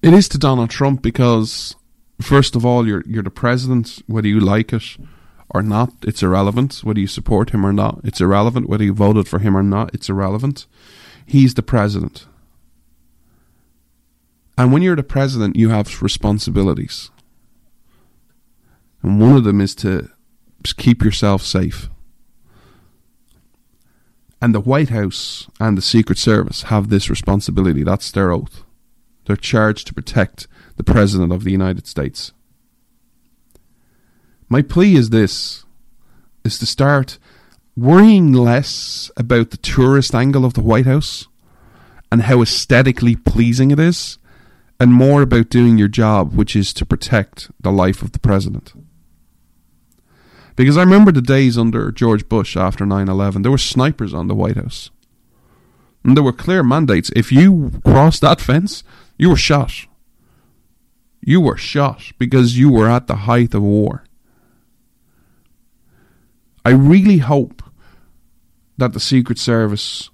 [0.01, 1.75] It is to Donald Trump because,
[2.21, 4.97] first of all, you're you're the president, whether you like it
[5.49, 5.91] or not.
[6.03, 7.99] It's irrelevant whether you support him or not.
[8.03, 9.93] It's irrelevant whether you voted for him or not.
[9.93, 10.67] It's irrelevant.
[11.25, 12.27] He's the president,
[14.57, 17.11] and when you're the president, you have responsibilities,
[19.01, 20.09] and one of them is to
[20.77, 21.89] keep yourself safe.
[24.41, 27.83] And the White House and the Secret Service have this responsibility.
[27.83, 28.63] That's their oath
[29.25, 32.31] They're charged to protect the President of the United States.
[34.47, 35.65] My plea is this
[36.43, 37.19] is to start
[37.75, 41.27] worrying less about the tourist angle of the White House
[42.11, 44.17] and how aesthetically pleasing it is,
[44.79, 48.73] and more about doing your job, which is to protect the life of the president.
[50.59, 54.27] Because I remember the days under George Bush after 9 11, there were snipers on
[54.27, 54.89] the White House.
[56.03, 57.09] And there were clear mandates.
[57.15, 58.83] If you crossed that fence,
[59.17, 59.71] you were shot.
[61.21, 64.03] You were shot because you were at the height of war.
[66.65, 67.63] I really hope
[68.77, 70.09] that the Secret Service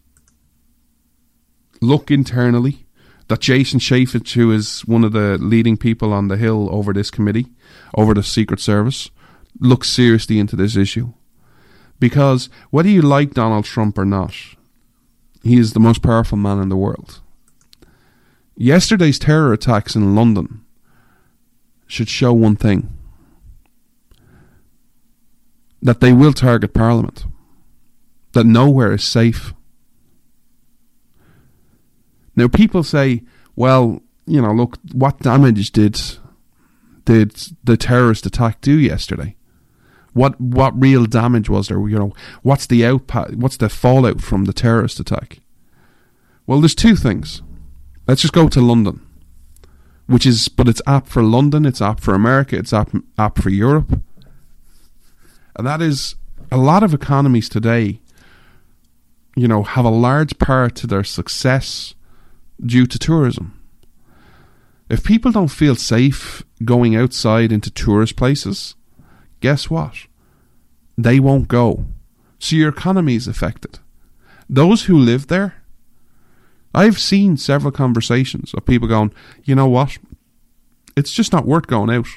[1.81, 2.85] look internally,
[3.29, 7.09] that Jason Chaffetz, who is one of the leading people on the Hill over this
[7.09, 7.47] committee,
[7.95, 9.09] over the Secret Service,
[9.59, 11.13] looks seriously into this issue.
[11.99, 14.33] Because whether you like Donald Trump or not,
[15.43, 17.21] he is the most powerful man in the world.
[18.57, 20.63] Yesterday's terror attacks in London
[21.87, 22.91] should show one thing
[25.81, 27.25] that they will target Parliament,
[28.31, 29.53] that nowhere is safe.
[32.35, 33.23] Now, people say,
[33.55, 36.01] well, you know, look, what damage did
[37.05, 39.35] did the terrorist attack do yesterday?
[40.15, 41.77] What what real damage was there?
[41.89, 45.39] You know, what's the outpa- What's the fallout from the terrorist attack?
[46.47, 47.41] Well, there's two things.
[48.07, 49.05] Let's just go to London,
[50.07, 53.49] which is, but it's app for London, it's app for America, it's app app for
[53.49, 53.99] Europe.
[55.57, 56.15] And that is
[56.49, 57.99] a lot of economies today,
[59.35, 61.93] you know, have a large part to their success
[62.65, 63.59] due to tourism.
[64.89, 68.75] If people don't feel safe going outside into tourist places,
[69.45, 69.93] guess what?
[70.97, 71.85] They won't go.
[72.39, 73.77] So your economy is affected.
[74.49, 75.61] Those who live there,
[76.73, 79.99] I've seen several conversations of people going, you know what?
[80.97, 82.07] It's just not worth going out.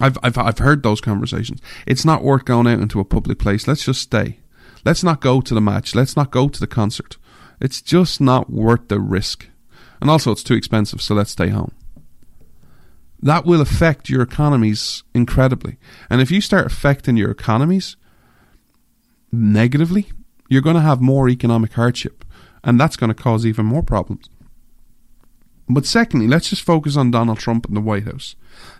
[0.00, 1.60] I've, I've, I've heard those conversations.
[1.86, 3.68] It's not worth going out into a public place.
[3.68, 4.38] Let's just stay.
[4.86, 5.94] Let's not go to the match.
[5.94, 7.18] Let's not go to the concert.
[7.60, 9.48] It's just not worth the risk.
[10.00, 11.72] And also, it's too expensive, so let's stay home.
[13.22, 15.78] That will affect your economies incredibly.
[16.10, 17.96] And if you start affecting your economies
[19.30, 20.10] negatively,
[20.48, 22.24] you're going to have more economic hardship.
[22.64, 24.28] And that's going to cause even more problems.
[25.68, 28.34] But secondly, let's just focus on Donald Trump and the White House.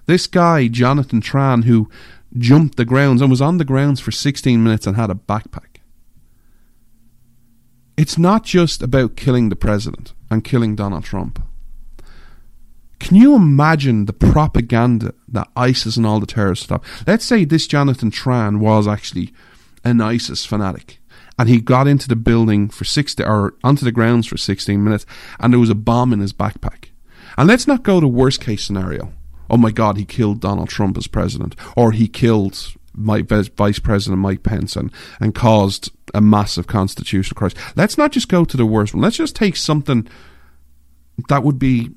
[0.07, 1.89] This guy, Jonathan Tran, who
[2.37, 5.79] jumped the grounds and was on the grounds for 16 minutes and had a backpack.
[7.97, 11.43] It's not just about killing the president and killing Donald Trump.
[13.03, 16.83] Can you imagine the propaganda that ISIS and all the terrorists have?
[17.07, 19.33] Let's say this Jonathan Tran was actually
[19.85, 20.99] an ISIS fanatic
[21.39, 25.05] and he got into the building for 60 or onto the grounds for 16 minutes
[25.41, 26.91] and there was a bomb in his backpack.
[27.37, 29.13] And let's not go to worst case scenario
[29.53, 34.21] oh my God, he killed Donald Trump as president, or he killed my Vice President
[34.21, 37.63] Mike Pence and, and caused a massive constitutional crisis.
[37.77, 39.03] Let's not just go to the worst one.
[39.03, 40.09] Let's just take something
[41.29, 41.91] that would be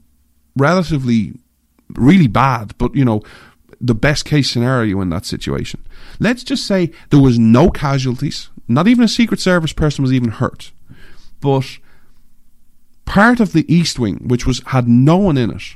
[0.55, 1.33] relatively
[1.89, 3.21] really bad, but you know,
[3.81, 5.85] the best case scenario in that situation.
[6.19, 10.29] Let's just say there was no casualties, not even a Secret Service person was even
[10.29, 10.71] hurt,
[11.41, 11.79] but
[13.05, 15.75] part of the East Wing, which was had no one in it,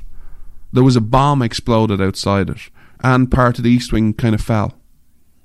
[0.72, 4.40] there was a bomb exploded outside it, and part of the east wing kind of
[4.40, 4.78] fell,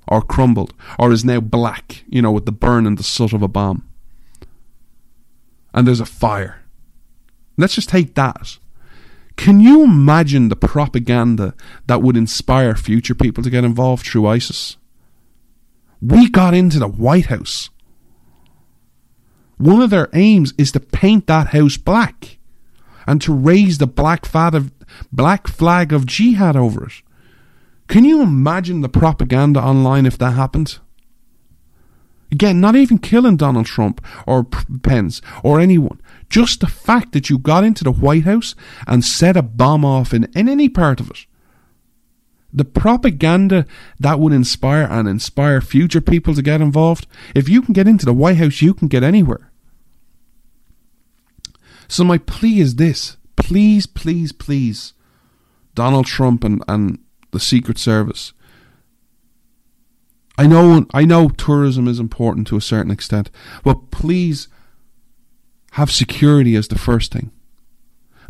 [0.06, 3.42] or crumbled, or is now black, you know, with the burn and the soot of
[3.42, 3.88] a bomb.
[5.74, 6.62] And there's a fire.
[7.56, 8.58] Let's just take that.
[9.36, 11.54] Can you imagine the propaganda
[11.86, 14.76] that would inspire future people to get involved through ISIS?
[16.00, 17.70] We got into the White House.
[19.58, 22.38] One of their aims is to paint that house black
[23.06, 24.72] and to raise the black flag of
[25.12, 27.02] black flag of jihad over it.
[27.88, 30.78] Can you imagine the propaganda online if that happened?
[32.32, 36.00] Again, not even killing Donald Trump or Pence or anyone.
[36.28, 38.54] Just the fact that you got into the White House
[38.86, 41.26] and set a bomb off in, in any part of it.
[42.52, 43.66] The propaganda
[44.00, 47.06] that would inspire and inspire future people to get involved.
[47.34, 49.50] If you can get into the White House, you can get anywhere.
[51.88, 54.94] So my plea is this please, please, please,
[55.74, 56.98] Donald Trump and, and
[57.30, 58.32] the Secret Service.
[60.38, 63.30] I know I know tourism is important to a certain extent,
[63.62, 64.48] but please
[65.76, 67.30] have security as the first thing.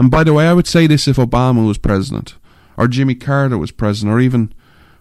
[0.00, 2.34] And by the way, I would say this if Obama was president,
[2.76, 4.52] or Jimmy Carter was president, or even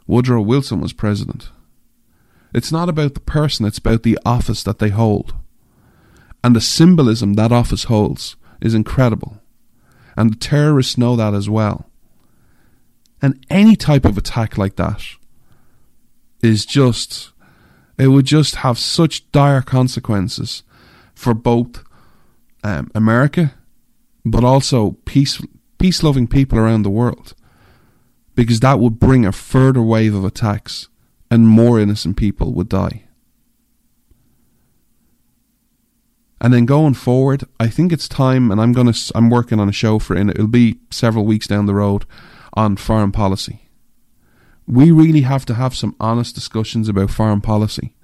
[0.06, 1.50] Woodrow Wilson was president.
[2.54, 5.34] It's not about the person, it's about the office that they hold.
[6.43, 9.41] And the symbolism that office holds is incredible.
[10.16, 11.89] And the terrorists know that as well.
[13.24, 15.02] And any type of attack like that
[16.43, 17.32] is just,
[17.98, 20.62] it would just have such dire consequences
[21.16, 21.84] for both
[22.66, 23.53] um, America,
[24.26, 25.39] but also peace,
[25.78, 27.36] peace loving people around the world.
[28.34, 30.89] Because that would bring a further wave of attacks
[31.30, 33.03] and more innocent people would die.
[36.41, 39.74] And then going forward, I think it's time, and I'm gonna, I'm working on a
[39.74, 40.30] show for it.
[40.30, 42.05] It'll be several weeks down the road
[42.53, 43.70] on foreign policy.
[44.68, 47.95] We really have to have some honest discussions about foreign policy,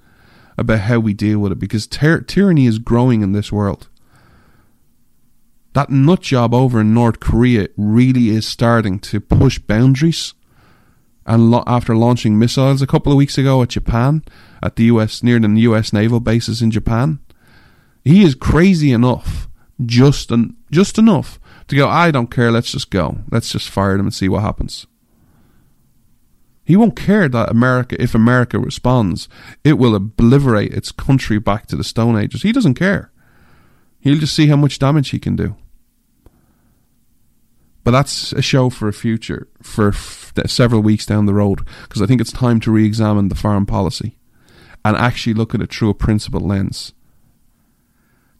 [0.56, 3.88] about how we deal with it, because tyranny is growing in this world.
[5.74, 10.34] That nut job over in North Korea really is starting to push boundaries.
[11.24, 14.22] And lo- after launching missiles a couple of weeks ago at Japan,
[14.62, 17.20] at the US near the US naval bases in Japan,
[18.04, 19.48] he is crazy enough,
[19.84, 21.88] just en- just enough to go.
[21.88, 22.50] I don't care.
[22.50, 23.18] Let's just go.
[23.30, 24.86] Let's just fire them and see what happens.
[26.64, 29.28] He won't care that America, if America responds,
[29.64, 32.42] it will obliterate its country back to the Stone Ages.
[32.42, 33.10] He doesn't care.
[34.00, 35.56] He'll just see how much damage he can do.
[37.84, 42.00] But that's a show for a future, for f- several weeks down the road, because
[42.00, 44.16] I think it's time to re examine the foreign policy
[44.84, 46.92] and actually look at it through a principled lens.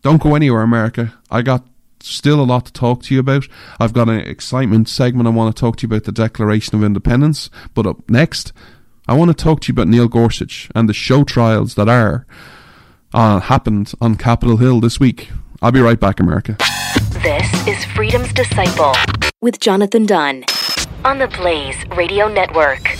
[0.02, 1.14] Don't go anywhere, America.
[1.30, 1.66] I got
[2.00, 3.46] still a lot to talk to you about.
[3.78, 6.84] I've got an excitement segment I want to talk to you about the Declaration of
[6.84, 7.50] Independence.
[7.74, 8.52] But up next,
[9.06, 12.26] I want to talk to you about Neil Gorsuch and the show trials that are
[13.14, 15.30] uh, happened on Capitol Hill this week.
[15.60, 16.56] I'll be right back, America.
[17.22, 18.94] This is Freedom's Disciple
[19.42, 20.44] with Jonathan Dunn
[21.04, 22.96] on the Blaze Radio Network.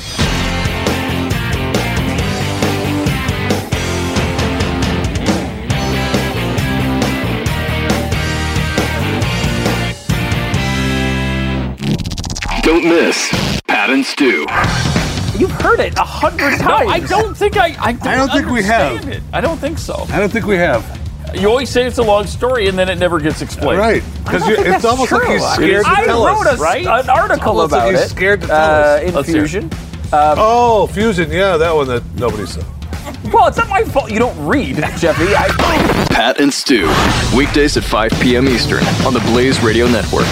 [12.62, 13.28] Don't miss
[13.66, 14.46] Pat and Stu.
[15.38, 16.62] You've heard it a hundred times.
[16.68, 17.76] No, I don't think I.
[17.80, 19.08] I don't, I don't think we have.
[19.08, 19.22] It.
[19.32, 20.06] I don't think so.
[20.10, 20.82] I don't think we have.
[21.34, 23.78] You always say it's a long story, and then it never gets explained.
[23.80, 24.02] Right.
[24.24, 25.32] Because it's that's almost like true.
[25.32, 26.58] he's I scared to I tell wrote us.
[26.58, 26.86] a, right?
[26.86, 28.08] an article almost like about he's it.
[28.08, 28.60] scared to tell uh,
[28.96, 29.02] us.
[29.02, 29.32] in Let's it.
[29.32, 29.70] Fusion.
[30.12, 31.30] Oh, Fusion.
[31.30, 32.62] Yeah, that one that nobody saw.
[33.32, 35.34] Well, it's not my fault you don't read, Jeffy.
[35.34, 35.48] I,
[36.10, 36.86] Pat and Stu.
[37.36, 38.48] Weekdays at 5 p.m.
[38.48, 40.26] Eastern on the Blaze Radio Network.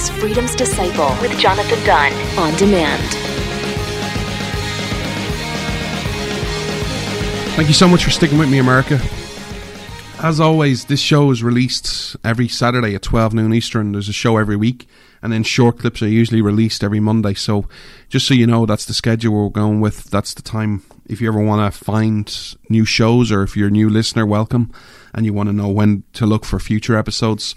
[0.00, 3.02] Is Freedom's Disciple with Jonathan Dunn on demand.
[7.54, 8.98] Thank you so much for sticking with me, America.
[10.18, 13.92] As always, this show is released every Saturday at 12 noon Eastern.
[13.92, 14.88] There's a show every week,
[15.22, 17.34] and then short clips are usually released every Monday.
[17.34, 17.68] So,
[18.08, 20.04] just so you know, that's the schedule we're going with.
[20.04, 20.82] That's the time.
[21.06, 24.72] If you ever want to find new shows, or if you're a new listener, welcome,
[25.12, 27.54] and you want to know when to look for future episodes,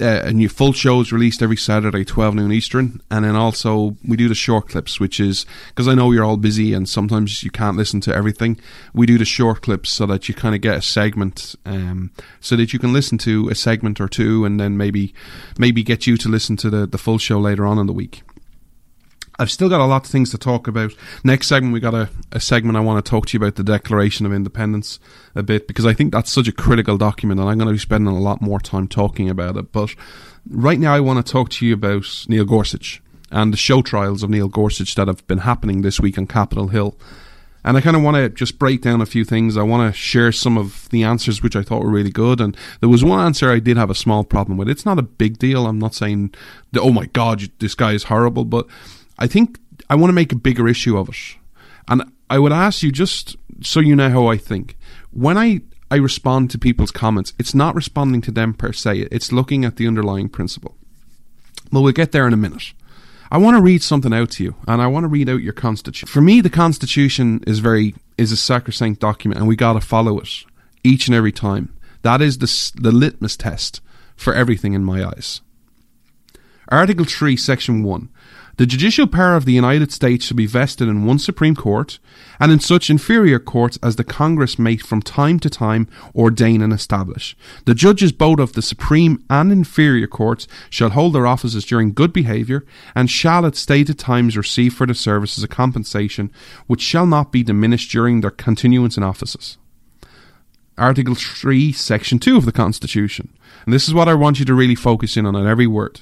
[0.00, 3.00] uh, a new full show is released every Saturday, 12 noon Eastern.
[3.10, 6.36] And then also, we do the short clips, which is because I know you're all
[6.36, 8.60] busy and sometimes you can't listen to everything.
[8.92, 12.56] We do the short clips so that you kind of get a segment, um, so
[12.56, 15.14] that you can listen to a segment or two and then maybe,
[15.58, 18.22] maybe get you to listen to the, the full show later on in the week.
[19.38, 20.92] I've still got a lot of things to talk about.
[21.22, 23.64] Next segment, we got a, a segment I want to talk to you about the
[23.64, 24.98] Declaration of Independence
[25.34, 27.78] a bit because I think that's such a critical document and I'm going to be
[27.78, 29.72] spending a lot more time talking about it.
[29.72, 29.94] But
[30.48, 34.22] right now, I want to talk to you about Neil Gorsuch and the show trials
[34.22, 36.96] of Neil Gorsuch that have been happening this week on Capitol Hill.
[37.66, 39.56] And I kind of want to just break down a few things.
[39.56, 42.40] I want to share some of the answers which I thought were really good.
[42.40, 44.68] And there was one answer I did have a small problem with.
[44.68, 45.66] It's not a big deal.
[45.66, 46.32] I'm not saying,
[46.78, 48.44] oh my God, this guy is horrible.
[48.44, 48.68] But
[49.18, 49.58] I think
[49.88, 51.36] I want to make a bigger issue of it.
[51.88, 54.76] And I would ask you just so you know how I think.
[55.10, 55.60] When I,
[55.90, 59.76] I respond to people's comments, it's not responding to them per se, it's looking at
[59.76, 60.76] the underlying principle.
[61.72, 62.74] Well, we'll get there in a minute.
[63.30, 65.52] I want to read something out to you, and I want to read out your
[65.52, 66.06] constitution.
[66.06, 70.18] For me, the Constitution is very is a sacrosanct document, and we got to follow
[70.20, 70.28] it
[70.84, 71.74] each and every time.
[72.02, 73.80] That is the the litmus test
[74.14, 75.40] for everything in my eyes.
[76.68, 78.08] Article 3, Section 1.
[78.58, 81.98] The judicial power of the United States shall be vested in one Supreme Court,
[82.40, 86.72] and in such inferior courts as the Congress may from time to time ordain and
[86.72, 87.36] establish.
[87.66, 92.14] The judges both of the Supreme and inferior courts shall hold their offices during good
[92.14, 96.32] behaviour, and shall at stated times receive for their services a compensation
[96.66, 99.58] which shall not be diminished during their continuance in offices.
[100.78, 103.34] Article 3, Section 2 of the Constitution.
[103.66, 106.00] And this is what I want you to really focus in on at every word.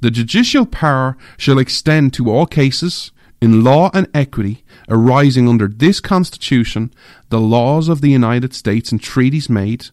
[0.00, 6.00] The judicial power shall extend to all cases, in law and equity arising under this
[6.00, 6.92] Constitution,
[7.28, 9.88] the laws of the United States and treaties made,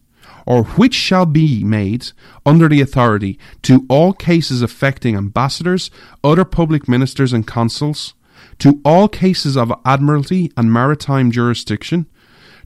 [0.45, 2.11] or which shall be made
[2.45, 5.91] under the authority to all cases affecting ambassadors,
[6.23, 8.13] other public ministers and consuls,
[8.59, 12.05] to all cases of admiralty and maritime jurisdiction,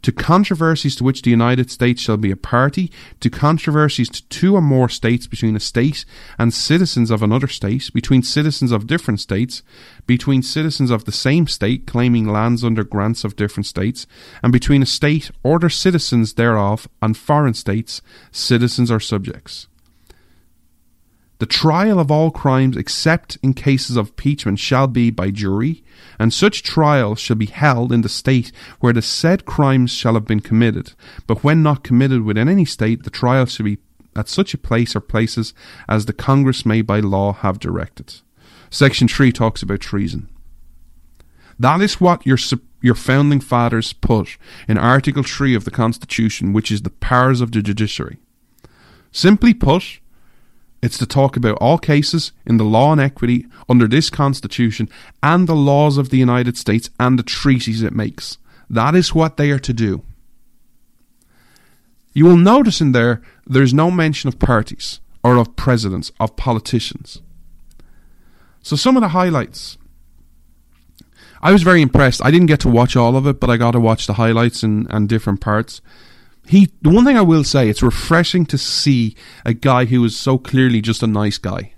[0.06, 4.56] to controversies to which the United States shall be a party, to controversies to two
[4.56, 6.06] or more states between a state
[6.38, 9.64] and citizens of another state, between citizens of different states,
[10.06, 14.06] between citizens of the same state claiming lands under grants of different states,
[14.44, 19.68] and between a state or their citizens thereof and foreign states, citizens or subjects.
[21.38, 25.84] The trial of all crimes except in cases of impeachment shall be by jury,
[26.18, 30.26] and such trial shall be held in the state where the said crimes shall have
[30.26, 30.94] been committed.
[31.28, 33.80] But when not committed within any state, the trial shall be
[34.16, 35.54] at such a place or places
[35.90, 38.22] as the Congress may by law have directed.
[38.70, 40.30] Section 3 talks about treason.
[41.60, 42.38] That is what your
[42.82, 47.52] your founding fathers put in Article 3 of the Constitution, which is the powers of
[47.52, 48.20] the judiciary.
[49.12, 50.00] Simply put,
[50.82, 54.90] it's to talk about all cases in the law and equity under this Constitution
[55.24, 58.38] and the laws of the United States and the treaties it makes.
[58.70, 60.04] That is what they are to do.
[62.14, 67.22] You will notice in there, there's no mention of parties or of presidents, of politicians.
[68.62, 69.78] So, some of the highlights.
[71.42, 72.24] I was very impressed.
[72.24, 74.64] I didn't get to watch all of it, but I got to watch the highlights
[74.64, 75.82] and, and different parts
[76.48, 79.16] he the one thing I will say, it's refreshing to see
[79.46, 81.74] a guy who is so clearly just a nice guy.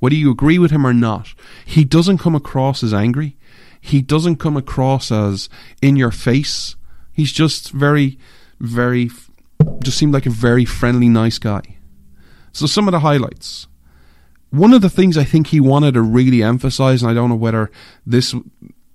[0.00, 1.34] Whether you agree with him or not,
[1.64, 3.36] he doesn't come across as angry.
[3.80, 5.48] He doesn't come across as
[5.80, 6.76] in your face.
[7.12, 8.18] He's just very,
[8.60, 9.10] very,
[9.82, 11.62] just seemed like a very friendly, nice guy.
[12.52, 13.66] So some of the highlights.
[14.50, 17.34] One of the things I think he wanted to really emphasize, and I don't know
[17.34, 17.70] whether
[18.06, 18.34] this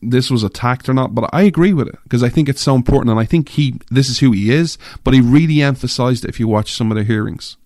[0.02, 2.76] this was attacked or not, but I agree with it because I think it's so
[2.76, 4.78] important, and I think he this is who he is.
[5.04, 6.30] But he really emphasized it.
[6.30, 7.58] If you watch some of the hearings,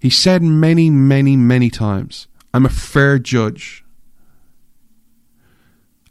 [0.00, 3.84] he said many, many, many times, "I'm a fair judge."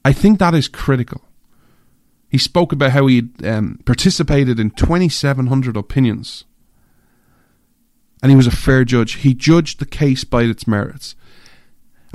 [0.03, 1.21] I think that is critical.
[2.29, 6.43] He spoke about how he um, participated in 2,700 opinions,
[8.21, 9.13] and he was a fair judge.
[9.13, 11.15] He judged the case by its merits.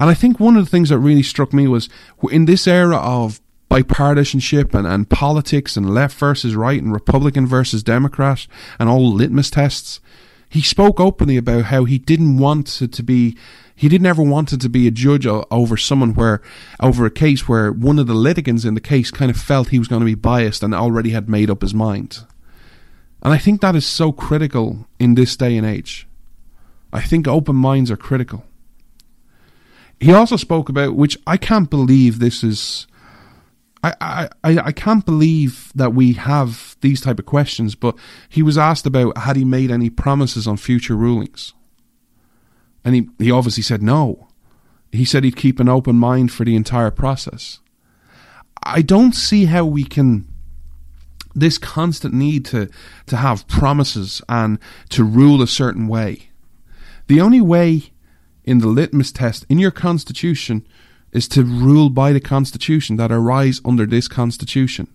[0.00, 1.90] And I think one of the things that really struck me was
[2.32, 3.40] in this era of
[3.70, 8.46] bipartisanship and, and politics and left versus right and Republican versus Democrat
[8.78, 10.00] and all litmus tests,
[10.48, 13.36] he spoke openly about how he didn't want it to be
[13.76, 16.42] he didn't ever want to be a judge over someone where
[16.80, 19.78] over a case where one of the litigants in the case kind of felt he
[19.78, 22.18] was going to be biased and already had made up his mind.
[23.22, 26.06] And I think that is so critical in this day and age.
[26.92, 28.44] I think open minds are critical.
[30.00, 32.86] He also spoke about, which I can't believe this is.
[33.82, 37.96] I, I, I can't believe that we have these type of questions, but
[38.28, 41.54] he was asked about had he made any promises on future rulings.
[42.84, 44.28] And he, he obviously said no.
[44.92, 47.60] He said he'd keep an open mind for the entire process.
[48.62, 50.26] I don't see how we can
[51.34, 52.68] this constant need to
[53.06, 54.58] to have promises and
[54.90, 56.30] to rule a certain way.
[57.06, 57.92] The only way
[58.44, 60.66] in the litmus test in your constitution
[61.12, 64.88] is to rule by the constitution that arise under this constitution.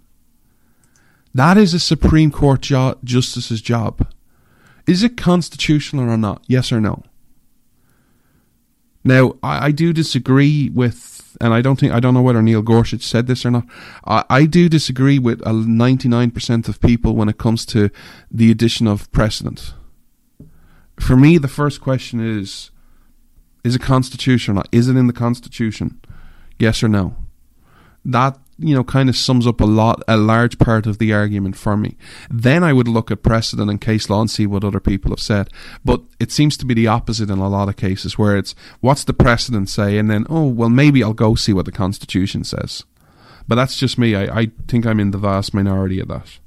[1.34, 4.08] That is a Supreme Court jo- justice's job.
[4.88, 6.44] Is it constitutional or not?
[6.48, 7.04] Yes or no?
[9.04, 12.62] Now, I, I, do disagree with, and I don't think, I don't know whether Neil
[12.62, 13.66] Gorsuch said this or not.
[14.06, 17.92] I, I do disagree with 99% of people when it comes to
[18.32, 19.74] the addition of precedent.
[21.00, 22.72] For me, the first question is
[23.66, 24.64] is it constitutional?
[24.72, 26.00] Is it in the Constitution?
[26.60, 27.16] Yes or no?
[28.06, 31.58] That you know kind of sums up a lot, a large part of the argument
[31.58, 31.98] for me.
[32.30, 35.20] Then I would look at precedent and case law and see what other people have
[35.20, 35.50] said.
[35.84, 39.04] But it seems to be the opposite in a lot of cases, where it's what's
[39.04, 42.84] the precedent say, and then oh well maybe I'll go see what the Constitution says.
[43.48, 44.16] But that's just me.
[44.16, 46.38] I, I think I'm in the vast minority of that.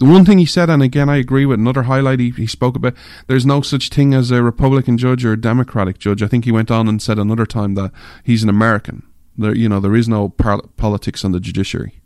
[0.00, 2.74] The one thing he said, and again I agree with another highlight he, he spoke
[2.74, 2.94] about,
[3.26, 6.22] there's no such thing as a Republican judge or a Democratic judge.
[6.22, 7.92] I think he went on and said another time that
[8.24, 9.02] he's an American.
[9.36, 12.00] There, you know, there is no par- politics on the judiciary.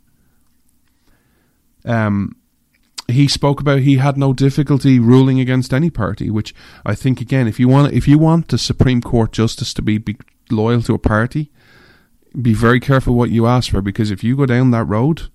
[1.84, 2.34] Um,
[3.06, 6.52] he spoke about he had no difficulty ruling against any party, which
[6.84, 9.98] I think again, if you want, if you want the Supreme Court justice to be,
[9.98, 10.16] be
[10.50, 11.52] loyal to a party,
[12.42, 15.28] be very careful what you ask for because if you go down that road,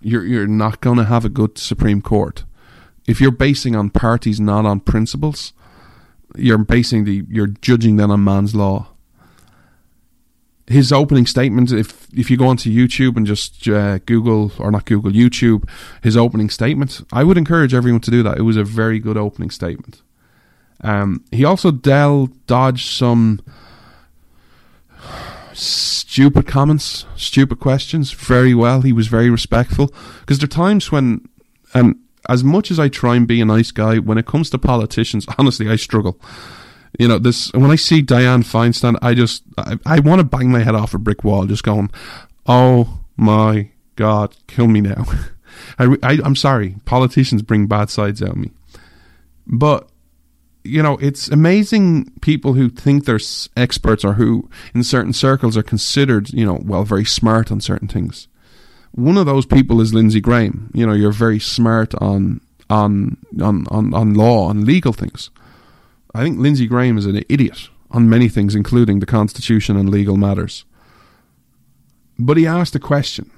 [0.00, 2.44] you're you're not going to have a good Supreme Court.
[3.06, 5.52] If you're basing on parties, not on principles,
[6.36, 8.88] you're basing the you're judging then on man's law.
[10.70, 14.84] his opening statement, if if you go onto YouTube and just uh, Google or not
[14.84, 15.68] Google YouTube,
[16.00, 18.38] his opening statement, I would encourage everyone to do that.
[18.38, 20.02] It was a very good opening statement.
[20.82, 23.40] Um, he also del- dodged some
[25.60, 28.82] stupid comments, stupid questions very well.
[28.82, 31.28] He was very respectful because there are times when,
[31.74, 31.96] and
[32.28, 35.26] as much as I try and be a nice guy, when it comes to politicians,
[35.38, 36.20] honestly, I struggle.
[36.98, 40.50] You know, this when I see Dianne Feinstein, I just I, I want to bang
[40.50, 41.90] my head off a brick wall, just going,
[42.46, 45.04] "Oh my God, kill me now."
[45.78, 48.50] I, I I'm sorry, politicians bring bad sides out of me,
[49.46, 49.89] but
[50.64, 53.20] you know, it's amazing people who think they're
[53.56, 57.88] experts or who, in certain circles, are considered, you know, well, very smart on certain
[57.88, 58.28] things.
[58.92, 60.70] One of those people is Lindsey Graham.
[60.74, 65.30] You know, you're very smart on on on on, on law on legal things.
[66.14, 70.16] I think Lindsey Graham is an idiot on many things, including the Constitution and legal
[70.16, 70.64] matters.
[72.18, 73.30] But he asked a question.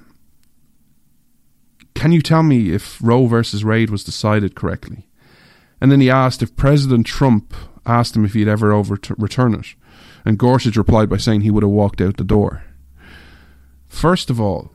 [1.95, 5.07] Can you tell me if Roe versus Wade was decided correctly?
[5.83, 7.53] And then he asked if President Trump
[7.85, 9.75] asked him if he'd ever overturn it.
[10.23, 12.63] And Gorsuch replied by saying he would have walked out the door.
[13.89, 14.71] First of all,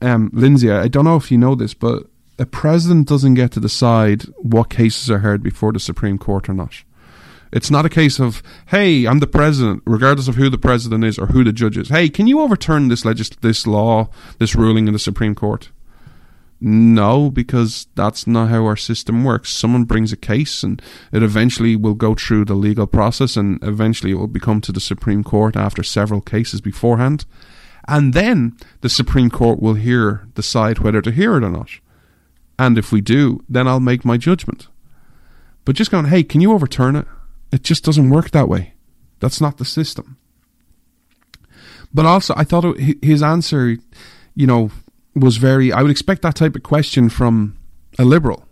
[0.00, 2.04] um, Lindsey, I don't know if you know this, but
[2.38, 6.54] a president doesn't get to decide what cases are heard before the Supreme Court or
[6.54, 6.84] not.
[7.52, 11.18] It's not a case of, hey, I'm the president, regardless of who the president is
[11.18, 11.88] or who the judge is.
[11.88, 14.08] Hey, can you overturn this legis- this law,
[14.38, 15.70] this ruling in the Supreme Court?
[16.60, 19.52] No, because that's not how our system works.
[19.52, 20.82] Someone brings a case and
[21.12, 24.80] it eventually will go through the legal process and eventually it will become to the
[24.80, 27.24] Supreme Court after several cases beforehand.
[27.86, 31.70] And then the Supreme Court will hear decide whether to hear it or not.
[32.58, 34.66] And if we do, then I'll make my judgment.
[35.64, 37.06] But just going, hey, can you overturn it?
[37.52, 38.74] It just doesn't work that way.
[39.20, 40.16] That's not the system.
[41.94, 43.76] But also, I thought his answer,
[44.34, 44.70] you know,
[45.14, 45.72] was very.
[45.72, 47.56] I would expect that type of question from
[47.98, 48.46] a liberal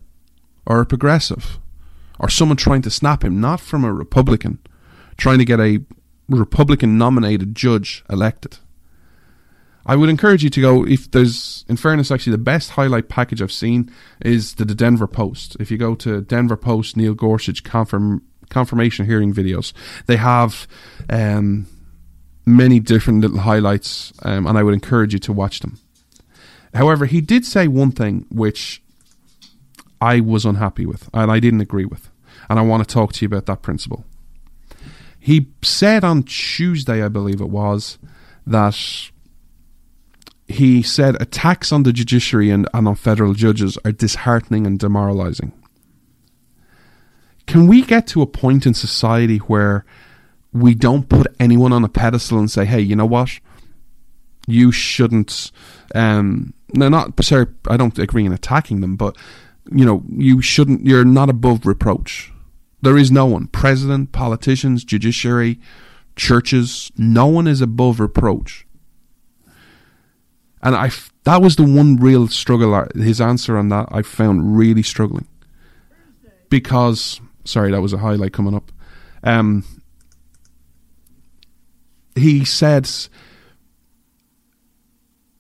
[0.67, 1.59] or a progressive
[2.19, 4.59] or someone trying to snap him, not from a Republican
[5.17, 5.81] trying to get a
[6.29, 8.59] Republican nominated judge elected.
[9.89, 13.41] I would encourage you to go if there's in fairness actually the best highlight package
[13.41, 13.91] I've seen
[14.21, 15.57] is the, the Denver Post.
[15.61, 19.73] If you go to Denver Post Neil Gorsuch confirm, confirmation hearing videos,
[20.07, 20.67] they have
[21.09, 21.69] um,
[22.45, 25.79] many different little highlights um, and I would encourage you to watch them.
[26.77, 28.83] However, he did say one thing which
[30.01, 32.11] I was unhappy with and I didn't agree with.
[32.49, 34.05] And I want to talk to you about that principle.
[35.19, 37.99] He said on Tuesday, I believe it was,
[38.47, 38.79] that
[40.47, 45.53] he said attacks on the judiciary and, and on federal judges are disheartening and demoralizing.
[47.47, 49.85] Can we get to a point in society where
[50.53, 53.41] we don't put anyone on a pedestal and say, hey, you know what?
[54.47, 55.51] You shouldn't.
[55.95, 57.47] Um, no, not sorry.
[57.69, 59.17] I don't agree in attacking them, but
[59.71, 60.87] you know, you shouldn't.
[60.87, 62.33] You're not above reproach.
[62.83, 65.59] There is no one, president, politicians, judiciary,
[66.15, 66.93] churches.
[66.97, 68.67] No one is above reproach.
[70.63, 70.91] And I,
[71.25, 72.87] that was the one real struggle.
[72.95, 75.27] His answer on that I found really struggling
[76.49, 78.73] because sorry, that was a highlight coming up.
[79.23, 79.65] Um,
[82.15, 82.89] he said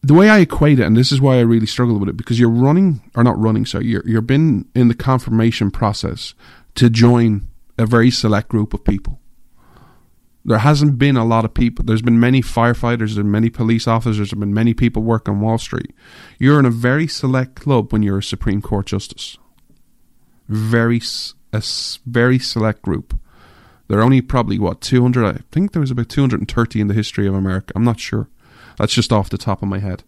[0.07, 2.39] the way I equate it, and this is why I really struggle with it, because
[2.39, 6.35] you're running or not running, so you're you're been in the confirmation process
[6.77, 9.19] to join a very select group of people.
[10.45, 11.85] There hasn't been a lot of people.
[11.85, 15.41] There's been many firefighters, there's been many police officers, there's been many people work on
[15.41, 15.93] Wall Street.
[16.39, 19.39] You're in a very select club when you're a Supreme Court justice.
[20.49, 21.01] Very
[21.53, 21.63] a
[22.07, 23.19] very select group.
[23.89, 25.27] There are only probably what 200.
[25.27, 27.73] I think there was about 230 in the history of America.
[27.75, 28.29] I'm not sure.
[28.77, 30.05] That's just off the top of my head.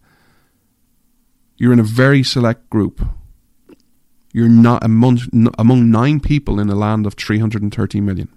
[1.57, 3.05] You're in a very select group.
[4.33, 5.21] You're not among
[5.59, 8.29] among nine people in a land of 330 million.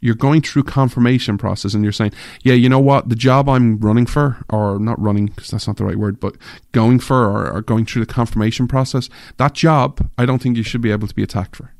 [0.00, 3.08] You're going through confirmation process, and you're saying, "Yeah, you know what?
[3.08, 6.36] The job I'm running for, or not running, because that's not the right word, but
[6.72, 10.62] going for, or, or going through the confirmation process, that job, I don't think you
[10.62, 11.72] should be able to be attacked for."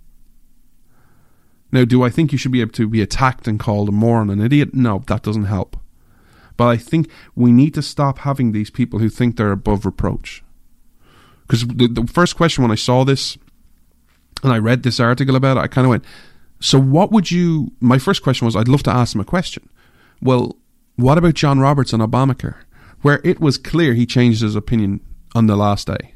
[1.71, 4.31] Now, do I think you should be able to be attacked and called a moron,
[4.31, 4.75] an idiot?
[4.75, 5.77] No, that doesn't help.
[6.59, 10.44] But I think we need to stop having these people who think they're above reproach.
[11.46, 13.38] Because the, the first question when I saw this
[14.42, 16.04] and I read this article about it, I kind of went,
[16.61, 17.72] so what would you.
[17.80, 19.68] My first question was, I'd love to ask him a question.
[20.20, 20.56] Well,
[20.96, 22.56] what about John Roberts on Obamacare?
[23.02, 25.00] Where it was clear he changed his opinion
[25.34, 26.14] on the last day.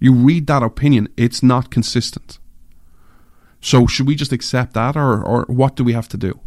[0.00, 2.40] You read that opinion, it's not consistent.
[3.60, 6.40] So should we just accept that or, or what do we have to do?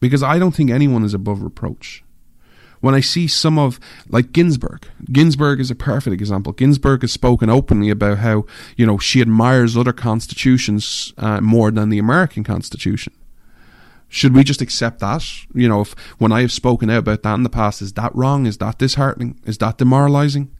[0.00, 2.02] Because I don't think anyone is above reproach.
[2.80, 3.78] When I see some of,
[4.08, 6.54] like Ginsburg, Ginsburg is a perfect example.
[6.54, 11.90] Ginsburg has spoken openly about how, you know, she admires other constitutions uh, more than
[11.90, 13.12] the American Constitution.
[14.08, 15.22] Should we just accept that?
[15.54, 18.14] You know, if when I have spoken out about that in the past, is that
[18.16, 18.46] wrong?
[18.46, 19.38] Is that disheartening?
[19.44, 20.50] Is that demoralizing?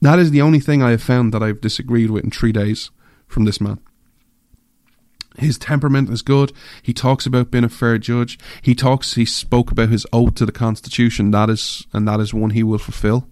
[0.00, 2.90] That is the only thing I have found that I've disagreed with in three days
[3.26, 3.80] from this man.
[5.38, 6.52] His temperament is good.
[6.82, 8.38] He talks about being a fair judge.
[8.62, 9.14] He talks.
[9.14, 11.32] He spoke about his oath to the Constitution.
[11.32, 13.28] That is, and that is one he will fulfil.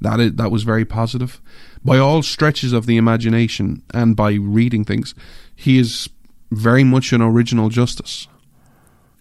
[0.00, 1.40] That is, that was very positive.
[1.84, 5.14] By all stretches of the imagination and by reading things,
[5.54, 6.08] he is
[6.50, 8.28] very much an original justice.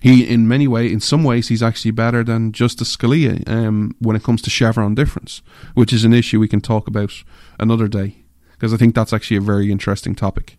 [0.01, 4.15] He, in many ways, in some ways, he's actually better than Justice Scalia um, when
[4.15, 5.41] it comes to Chevron deference,
[5.73, 7.11] which is an issue we can talk about
[7.59, 8.23] another day
[8.59, 10.57] because I think that's actually a very interesting topic.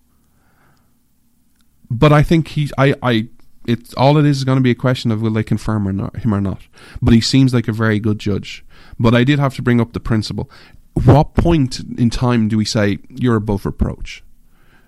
[1.90, 3.28] But I think he, I, I,
[3.66, 5.92] it's all it is is going to be a question of will they confirm or
[5.92, 6.62] not, him or not.
[7.02, 8.64] But he seems like a very good judge.
[8.98, 10.50] But I did have to bring up the principle.
[10.94, 14.22] What point in time do we say you're above reproach?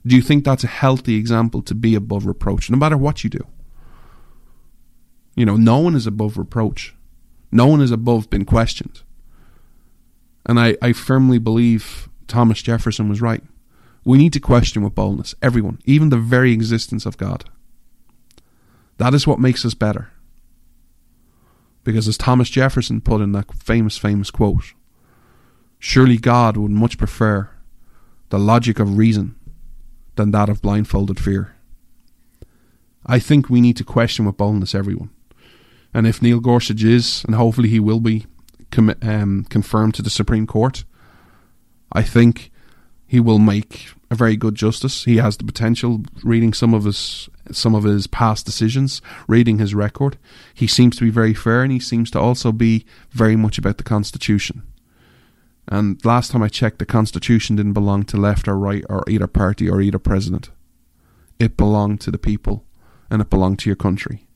[0.06, 3.30] Do you think that's a healthy example to be above reproach, no matter what you
[3.30, 3.46] do?
[5.34, 6.94] You know, no one is above reproach.
[7.50, 9.02] No one is above being questioned.
[10.46, 13.42] And I, I firmly believe Thomas Jefferson was right.
[14.04, 17.44] We need to question with boldness, everyone, even the very existence of God.
[18.98, 20.10] That is what makes us better.
[21.84, 24.74] Because as Thomas Jefferson put in that famous, famous quote,
[25.78, 27.50] surely God would much prefer
[28.30, 29.34] the logic of reason
[30.14, 31.56] than that of blindfolded fear.
[33.04, 35.10] I think we need to question with boldness everyone.
[35.92, 38.26] And if Neil Gorsuch is, and hopefully he will be,
[38.70, 40.84] com- um, confirmed to the Supreme Court,
[41.92, 42.51] I think
[43.12, 45.04] he will make a very good justice.
[45.04, 46.00] He has the potential.
[46.24, 50.16] Reading some of his some of his past decisions, reading his record,
[50.54, 53.76] he seems to be very fair, and he seems to also be very much about
[53.76, 54.62] the Constitution.
[55.68, 59.26] And last time I checked, the Constitution didn't belong to left or right or either
[59.26, 60.48] party or either president.
[61.38, 62.64] It belonged to the people,
[63.10, 64.26] and it belonged to your country.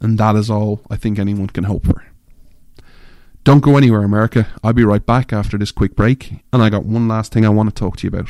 [0.00, 2.04] And that is all I think anyone can hope for.
[3.46, 4.48] Don't go anywhere, America.
[4.64, 7.48] I'll be right back after this quick break, and I got one last thing I
[7.48, 8.28] want to talk to you about.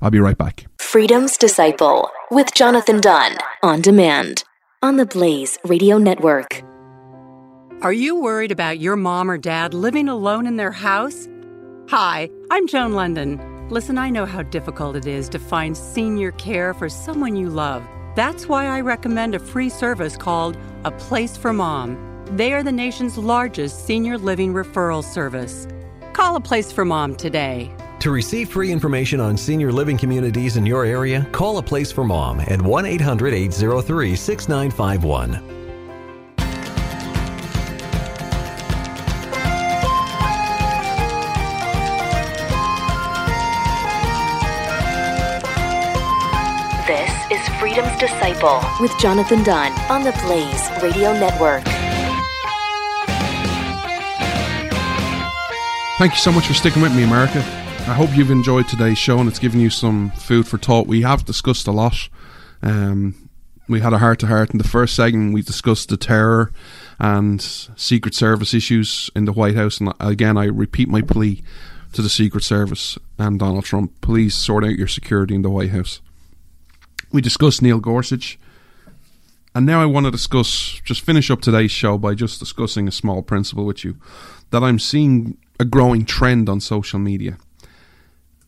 [0.00, 0.64] I'll be right back.
[0.78, 4.44] Freedom's Disciple with Jonathan Dunn on demand
[4.82, 6.62] on the Blaze Radio Network.
[7.82, 11.28] Are you worried about your mom or dad living alone in their house?
[11.90, 13.70] Hi, I'm Joan Lunden.
[13.70, 17.86] Listen, I know how difficult it is to find senior care for someone you love.
[18.14, 22.15] That's why I recommend a free service called A Place for Mom.
[22.32, 25.68] They are the nation's largest senior living referral service.
[26.12, 27.72] Call A Place for Mom today.
[28.00, 32.04] To receive free information on senior living communities in your area, call A Place for
[32.04, 35.56] Mom at 1 800 803 6951.
[46.86, 51.75] This is Freedom's Disciple with Jonathan Dunn on the Blaze Radio Network.
[55.98, 57.38] Thank you so much for sticking with me, America.
[57.38, 60.86] I hope you've enjoyed today's show and it's given you some food for thought.
[60.86, 62.10] We have discussed a lot.
[62.60, 63.30] Um,
[63.66, 65.32] we had a heart to heart in the first segment.
[65.32, 66.52] We discussed the terror
[66.98, 69.80] and Secret Service issues in the White House.
[69.80, 71.42] And again, I repeat my plea
[71.94, 75.70] to the Secret Service and Donald Trump please sort out your security in the White
[75.70, 76.02] House.
[77.10, 78.38] We discussed Neil Gorsuch.
[79.54, 82.92] And now I want to discuss, just finish up today's show by just discussing a
[82.92, 83.96] small principle with you
[84.50, 87.38] that I'm seeing a growing trend on social media.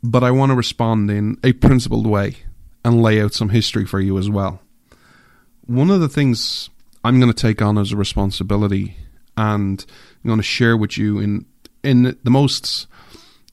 [0.03, 2.37] But I want to respond in a principled way
[2.85, 4.61] and lay out some history for you as well.
[5.67, 6.71] One of the things
[7.05, 8.97] I'm going to take on as a responsibility
[9.37, 9.85] and
[10.25, 11.47] I'm going to share with you in
[11.83, 12.87] in the most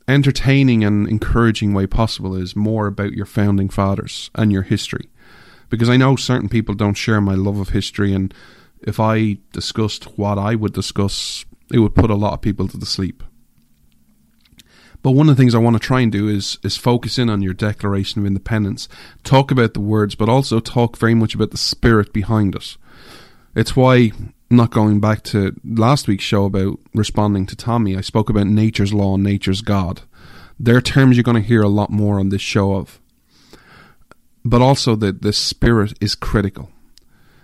[0.08, 5.10] entertaining and encouraging way possible is more about your founding fathers and your history.
[5.70, 8.34] Because I know certain people don't share my love of history and
[8.82, 12.78] if I discussed what I would discuss, it would put a lot of people to
[12.78, 13.24] the sleep.
[15.06, 17.30] But one of the things I want to try and do is is focus in
[17.30, 18.90] on your Declaration of Independence,
[19.24, 22.76] talk about the words, but also talk very much about the spirit behind it.
[23.54, 24.14] It's why
[24.50, 28.96] not going back to last week's show about responding to Tomi, I spoke about nature's
[28.96, 30.02] law and nature's God.
[30.60, 33.00] They're terms you're going to hear a lot more on this show of.
[34.44, 36.72] But also that the spirit is critical.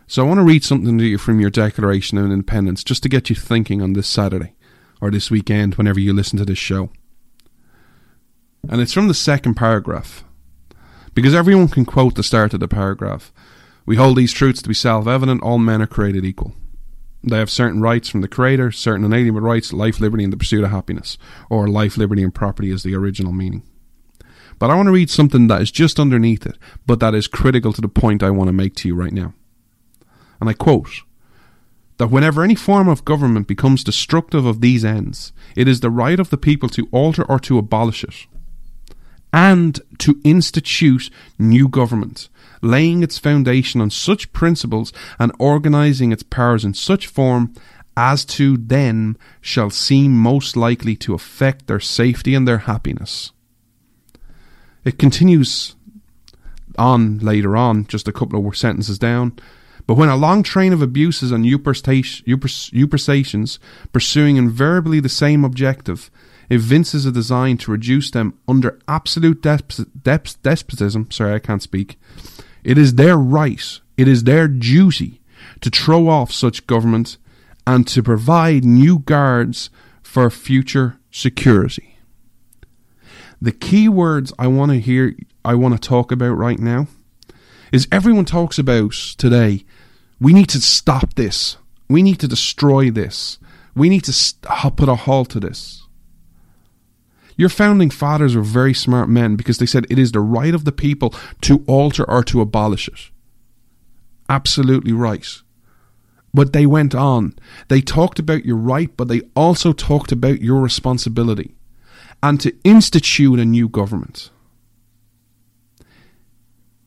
[0.07, 3.09] So I want to read something to you from your Declaration of Independence just to
[3.09, 4.55] get you thinking on this Saturday
[4.99, 6.89] or this weekend whenever you listen to this show.
[8.69, 10.23] And it's from the second paragraph.
[11.13, 13.33] Because everyone can quote the start of the paragraph.
[13.85, 16.53] We hold these truths to be self evident all men are created equal.
[17.23, 20.63] They have certain rights from the Creator, certain inalienable rights, life, liberty, and the pursuit
[20.63, 21.17] of happiness,
[21.49, 23.63] or life, liberty, and property is the original meaning.
[24.57, 27.73] But I want to read something that is just underneath it, but that is critical
[27.73, 29.33] to the point I want to make to you right now.
[30.39, 30.89] And I quote
[31.97, 36.19] that whenever any form of government becomes destructive of these ends, it is the right
[36.19, 38.27] of the people to alter or to abolish it,
[39.33, 41.09] and to institute
[41.39, 42.29] new government,
[42.61, 47.53] laying its foundation on such principles and organizing its powers in such form
[47.95, 53.31] as to them shall seem most likely to affect their safety and their happiness.
[54.83, 55.75] It continues
[56.77, 59.33] on later on, just a couple of sentences down.
[59.87, 63.59] But when a long train of abuses and usurpations
[63.91, 66.11] pursuing invariably the same objective
[66.51, 71.97] evinces a design to reduce them under absolute despotism, sorry, I can't speak,
[72.63, 75.21] it is their right, it is their duty
[75.61, 77.17] to throw off such government
[77.65, 79.69] and to provide new guards
[80.03, 81.97] for future security.
[83.41, 86.87] The key words I want to hear, I want to talk about right now,
[87.71, 89.63] is everyone talks about today.
[90.19, 91.57] We need to stop this.
[91.89, 93.39] We need to destroy this.
[93.73, 95.87] We need to st- put a halt to this.
[97.37, 100.65] Your founding fathers were very smart men because they said it is the right of
[100.65, 103.09] the people to alter or to abolish it.
[104.29, 105.27] Absolutely right.
[106.33, 107.35] But they went on.
[107.67, 111.55] They talked about your right, but they also talked about your responsibility
[112.23, 114.29] and to institute a new government.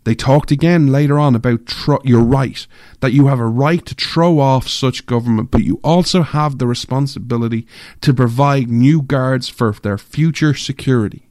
[0.04, 2.66] They talked again later on about tr- your right,
[3.00, 6.66] that you have a right to throw off such government, but you also have the
[6.66, 7.66] responsibility
[8.02, 11.30] to provide new guards for their future security.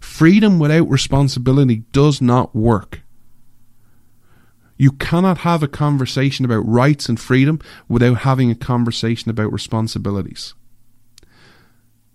[0.00, 3.02] Freedom without responsibility does not work.
[4.78, 10.54] You cannot have a conversation about rights and freedom without having a conversation about responsibilities.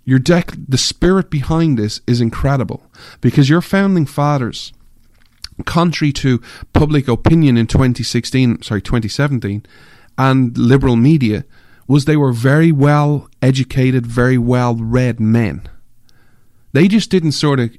[0.05, 2.89] Your dec- the spirit behind this is incredible
[3.21, 4.73] because your founding fathers
[5.65, 6.41] contrary to
[6.73, 9.65] public opinion in 2016, sorry, 2017,
[10.17, 11.45] and liberal media,
[11.87, 15.67] was they were very well educated, very well read men.
[16.71, 17.75] They just didn't sort of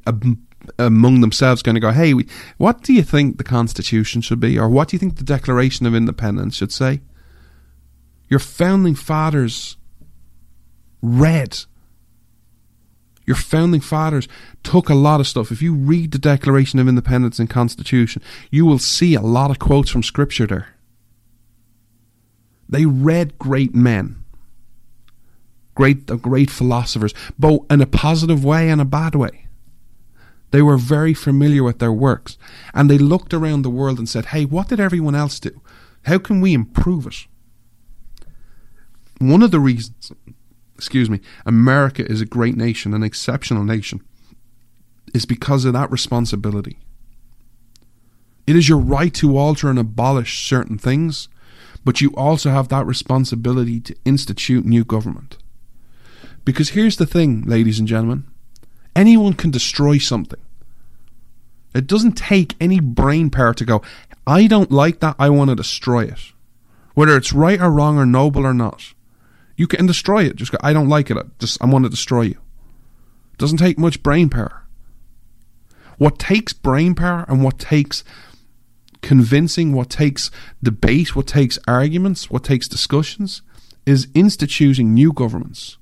[0.79, 2.15] among themselves going to go, hey,
[2.57, 4.59] what do you think the Constitution should be?
[4.59, 7.01] Or what do you think the Declaration of Independence should say?
[8.29, 9.77] Your founding fathers
[11.03, 11.59] read
[13.27, 14.29] your founding fathers
[14.63, 15.51] took a lot of stuff.
[15.51, 19.59] If you read the Declaration of Independence and Constitution, you will see a lot of
[19.59, 20.69] quotes from Scripture there.
[22.69, 24.25] They read great men,
[25.75, 29.47] great, uh, great philosophers, both in a positive way and a bad way.
[30.51, 32.39] They were very familiar with their works,
[32.73, 35.61] and they looked around the world and said, "Hey, what did everyone else do?
[36.03, 37.27] How can we improve it?"
[39.19, 40.13] One of the reasons
[40.77, 44.03] excuse me, America is a great nation, an exceptional nation,
[45.15, 46.79] is because of that responsibility.
[48.47, 51.29] It is your right to alter and abolish certain things,
[51.85, 55.39] but you also have that responsibility to institute new government.
[56.45, 58.25] Because here's the thing, ladies and gentlemen
[58.97, 60.41] anyone can destroy something.
[61.75, 63.83] It doesn't take any brain power to go,
[64.27, 66.33] I don't like that, I want to destroy it.
[66.95, 68.94] Whether it's right or wrong or noble or not.
[69.57, 70.37] You can destroy it.
[70.37, 71.17] Just go, I don't like it.
[71.17, 72.39] I just I want to destroy you.
[73.33, 74.63] It doesn't take much brain power.
[75.99, 78.03] What takes brain power and what takes
[79.01, 80.31] convincing, what takes
[80.63, 83.43] debate, what takes arguments, what takes discussions
[83.87, 85.77] is instituting new governments,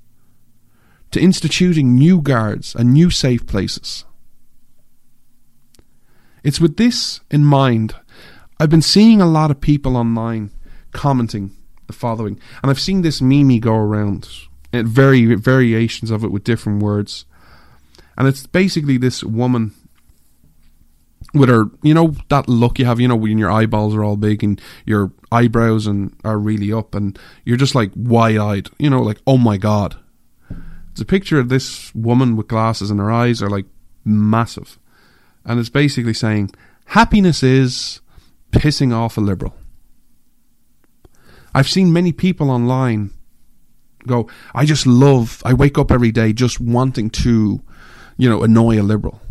[1.11, 4.03] to instituting new guards and new safe places.
[6.43, 7.95] It's with this in mind.
[8.59, 10.51] I've been seeing a lot of people online
[10.91, 11.55] commenting
[11.87, 12.39] the following.
[12.61, 14.29] And I've seen this meme go around,
[14.71, 17.25] and very variations of it with different words.
[18.17, 19.73] And it's basically this woman
[21.33, 24.17] with her, you know, that look you have, you know, when your eyeballs are all
[24.17, 28.89] big and your eyebrows and are really up, and you're just like wide eyed, you
[28.89, 29.95] know, like oh my god.
[30.91, 33.65] It's a picture of this woman with glasses, and her eyes are like
[34.05, 34.77] massive,
[35.43, 36.51] and it's basically saying
[36.85, 37.99] happiness is
[38.51, 39.55] pissing off a liberal.
[41.53, 43.11] I've seen many people online
[44.05, 47.61] go, I just love, I wake up every day just wanting to,
[48.17, 49.21] you know, annoy a liberal,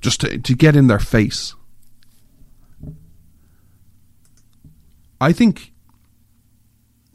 [0.00, 1.54] just to, to get in their face.
[5.20, 5.72] I think,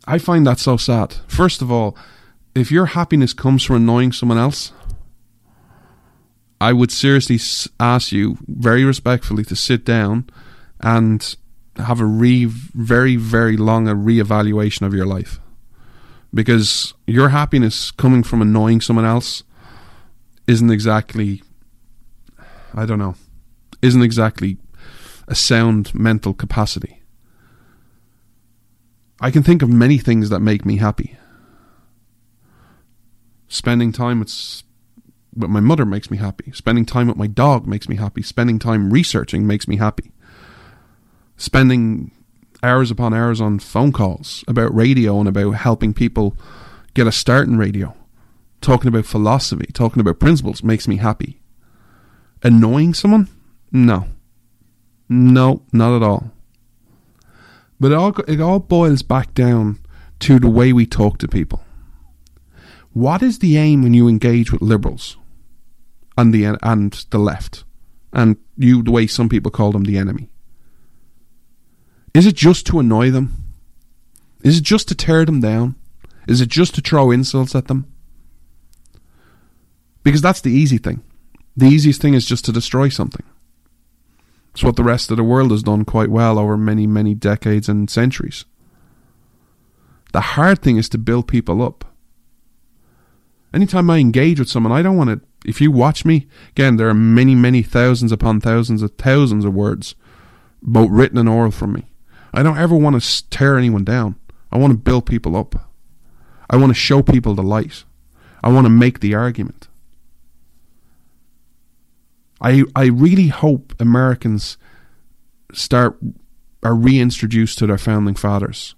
[0.05, 1.15] I find that so sad.
[1.27, 1.97] First of all,
[2.55, 4.71] if your happiness comes from annoying someone else,
[6.59, 7.39] I would seriously
[7.79, 10.29] ask you, very respectfully, to sit down,
[10.79, 11.35] and
[11.79, 15.39] have a re very very long a reevaluation of your life
[16.33, 19.43] because your happiness coming from annoying someone else
[20.47, 21.41] isn't exactly
[22.73, 23.15] I don't know
[23.81, 24.57] isn't exactly
[25.27, 27.03] a sound mental capacity.
[29.19, 31.17] I can think of many things that make me happy.
[33.47, 34.63] Spending time with,
[35.35, 36.51] with my mother makes me happy.
[36.51, 38.21] Spending time with my dog makes me happy.
[38.21, 40.11] Spending time researching makes me happy.
[41.37, 42.11] Spending
[42.63, 46.35] hours upon hours on phone calls about radio and about helping people
[46.95, 47.95] get a start in radio.
[48.59, 51.39] Talking about philosophy, talking about principles makes me happy.
[52.41, 53.29] Annoying someone?
[53.71, 54.07] No.
[55.07, 56.31] No, not at all.
[57.79, 59.79] But it all it all boils back down
[60.19, 61.63] to the way we talk to people.
[62.93, 65.17] What is the aim when you engage with liberals
[66.17, 67.63] and the and the left,
[68.11, 70.31] and you the way some people call them the enemy?
[72.17, 73.43] Is it just to annoy them?
[74.41, 75.75] Is it just to tear them down?
[76.27, 77.85] Is it just to throw insults at them?
[80.01, 81.03] Because that's the easy thing.
[81.55, 83.23] The easiest thing is just to destroy something.
[84.51, 87.69] It's what the rest of the world has done quite well over many, many decades
[87.69, 88.45] and centuries.
[90.11, 91.85] The hard thing is to build people up.
[93.53, 95.21] Anytime I engage with someone, I don't want to.
[95.47, 99.53] If you watch me, again, there are many, many thousands upon thousands of thousands of
[99.53, 99.93] words,
[100.63, 101.85] both written and oral from me.
[102.37, 104.15] I don't ever want to tear anyone down.
[104.51, 105.55] I want to build people up.
[106.47, 107.83] I want to show people the light.
[108.43, 109.67] I want to make the argument.
[112.39, 114.57] I I really hope Americans
[115.51, 115.97] start
[116.61, 118.75] are reintroduced to their founding fathers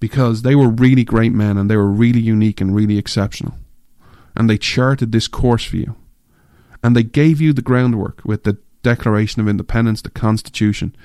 [0.00, 3.54] because they were really great men and they were really unique and really exceptional
[4.34, 5.94] and they charted this course for you
[6.82, 10.96] and they gave you the groundwork with the Declaration of Independence, the Constitution,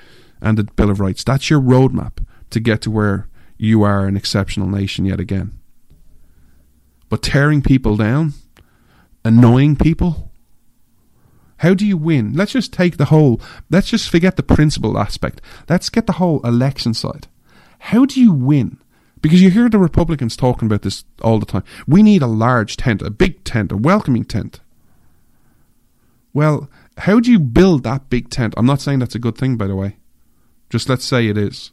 [0.42, 1.24] and the Bill of Rights.
[1.24, 5.52] That's your roadmap to get to where you are an exceptional nation yet again.
[7.08, 8.34] But tearing people down,
[9.24, 10.30] annoying people,
[11.58, 12.32] how do you win?
[12.32, 13.40] Let's just take the whole,
[13.70, 15.40] let's just forget the principle aspect.
[15.68, 17.28] Let's get the whole election side.
[17.78, 18.78] How do you win?
[19.20, 21.62] Because you hear the Republicans talking about this all the time.
[21.86, 24.60] We need a large tent, a big tent, a welcoming tent.
[26.34, 26.68] Well,
[26.98, 28.54] how do you build that big tent?
[28.56, 29.98] I'm not saying that's a good thing, by the way.
[30.72, 31.70] Just let's say it is.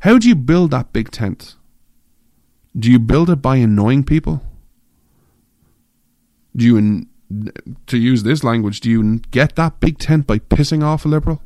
[0.00, 1.54] How do you build that big tent?
[2.74, 4.42] Do you build it by annoying people?
[6.56, 7.10] Do you, in,
[7.88, 11.42] to use this language, do you get that big tent by pissing off a liberal?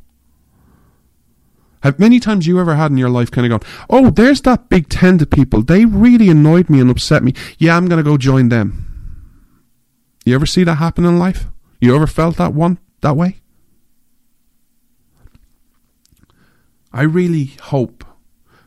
[1.83, 4.69] Have many times you ever had in your life kind of gone, oh, there's that
[4.69, 5.63] big tent of people.
[5.63, 7.33] They really annoyed me and upset me.
[7.57, 8.85] Yeah, I'm going to go join them.
[10.23, 11.47] You ever see that happen in life?
[11.81, 13.41] You ever felt that one that way?
[16.93, 18.03] I really hope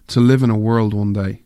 [0.09, 1.43] to live in a world one day,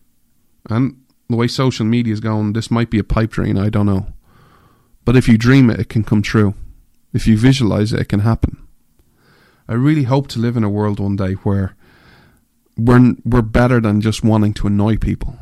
[0.68, 3.87] and the way social media is going, this might be a pipe dream, I don't
[3.87, 4.12] know.
[5.05, 6.55] But if you dream it, it can come true.
[7.12, 8.66] If you visualize it, it can happen.
[9.68, 11.77] I really hope to live in a world one day where
[12.77, 15.39] we're, we're better than just wanting to annoy people.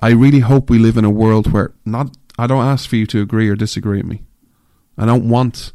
[0.00, 3.06] I really hope we live in a world where not I don't ask for you
[3.06, 4.24] to agree or disagree with me.
[4.98, 5.72] I don't want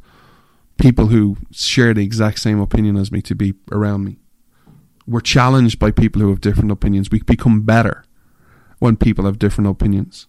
[0.79, 4.17] people who share the exact same opinion as me to be around me.
[5.05, 7.11] We're challenged by people who have different opinions.
[7.11, 8.03] We become better
[8.79, 10.27] when people have different opinions.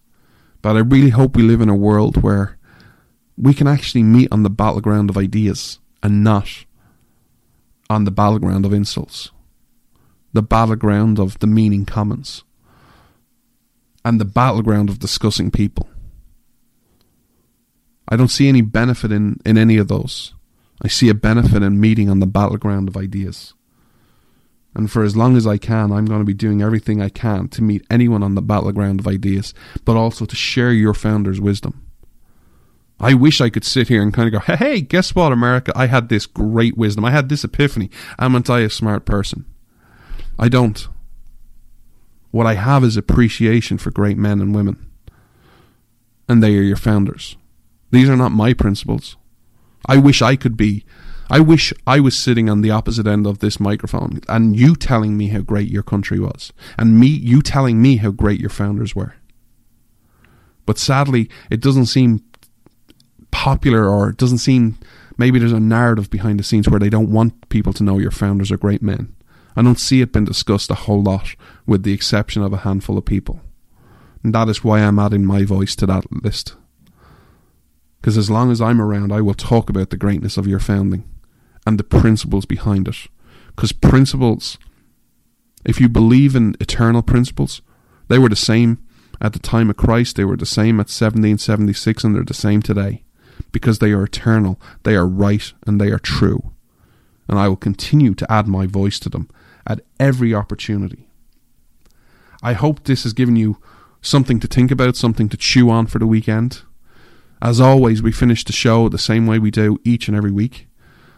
[0.61, 2.57] But I really hope we live in a world where
[3.37, 6.65] we can actually meet on the battleground of ideas and not
[7.89, 9.31] on the battleground of insults.
[10.33, 12.43] The battleground of the meaning commons.
[14.03, 15.89] And the battleground of discussing people.
[18.07, 20.33] I don't see any benefit in, in any of those.
[20.81, 23.53] I see a benefit in meeting on the battleground of ideas.
[24.73, 27.49] And for as long as I can, I'm going to be doing everything I can
[27.49, 29.53] to meet anyone on the battleground of ideas,
[29.83, 31.85] but also to share your founder's wisdom.
[32.99, 35.73] I wish I could sit here and kind of go, hey, guess what, America?
[35.75, 37.03] I had this great wisdom.
[37.03, 37.89] I had this epiphany.
[38.17, 39.45] Am I a smart person?
[40.39, 40.87] I don't.
[42.29, 44.89] What I have is appreciation for great men and women.
[46.29, 47.35] And they are your founders.
[47.89, 49.17] These are not my principles.
[49.85, 50.85] I wish I could be.
[51.29, 55.15] I wish I was sitting on the opposite end of this microphone and you telling
[55.17, 58.95] me how great your country was, and me, you telling me how great your founders
[58.95, 59.15] were.
[60.65, 62.23] But sadly, it doesn't seem
[63.31, 64.77] popular, or it doesn't seem
[65.17, 68.11] maybe there's a narrative behind the scenes where they don't want people to know your
[68.11, 69.15] founders are great men.
[69.55, 72.97] I don't see it being discussed a whole lot, with the exception of a handful
[72.97, 73.41] of people.
[74.23, 76.55] And that is why I'm adding my voice to that list.
[78.01, 81.03] Because as long as I'm around, I will talk about the greatness of your founding
[81.67, 82.95] and the principles behind it.
[83.47, 84.57] Because principles,
[85.63, 87.61] if you believe in eternal principles,
[88.07, 88.79] they were the same
[89.21, 92.61] at the time of Christ, they were the same at 1776, and they're the same
[92.63, 93.03] today.
[93.51, 96.51] Because they are eternal, they are right, and they are true.
[97.27, 99.29] And I will continue to add my voice to them
[99.67, 101.07] at every opportunity.
[102.41, 103.57] I hope this has given you
[104.01, 106.63] something to think about, something to chew on for the weekend.
[107.41, 110.67] As always, we finish the show the same way we do each and every week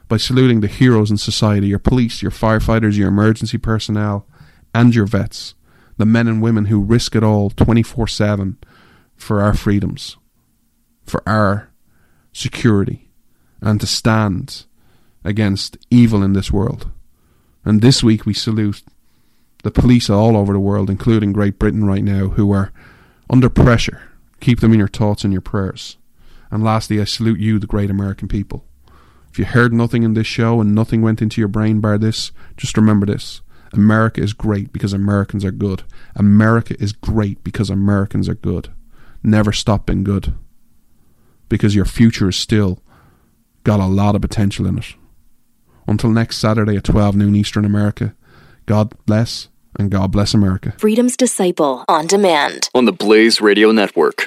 [0.08, 4.26] by saluting the heroes in society your police, your firefighters, your emergency personnel,
[4.74, 5.54] and your vets,
[5.98, 8.58] the men and women who risk it all 24 7
[9.18, 10.16] for our freedoms,
[11.06, 11.70] for our
[12.32, 13.10] security,
[13.62, 14.66] and to stand
[15.26, 16.90] against evil in this world.
[17.66, 18.82] And this week we salute
[19.64, 22.72] the police all over the world, including Great Britain right now, who are
[23.30, 24.10] under pressure.
[24.40, 25.98] Keep them in your thoughts and your prayers.
[26.54, 28.64] And lastly, I salute you, the great American people.
[29.32, 32.32] If you heard nothing in this show and nothing went into your brain bar this,
[32.58, 33.42] just remember this.
[33.74, 35.82] America is great because Americans are good.
[36.16, 38.72] America is great because Americans are good.
[39.24, 40.36] Never stop being good.
[41.50, 42.84] Because your future is still
[43.64, 44.94] got a lot of potential in it.
[45.88, 48.14] Until next Saturday at 12 noon Eastern America,
[48.68, 49.48] God bless
[49.80, 50.76] and God bless America.
[50.78, 52.70] Freedom's Disciple on demand.
[52.76, 54.22] On the Blaze Radio Network.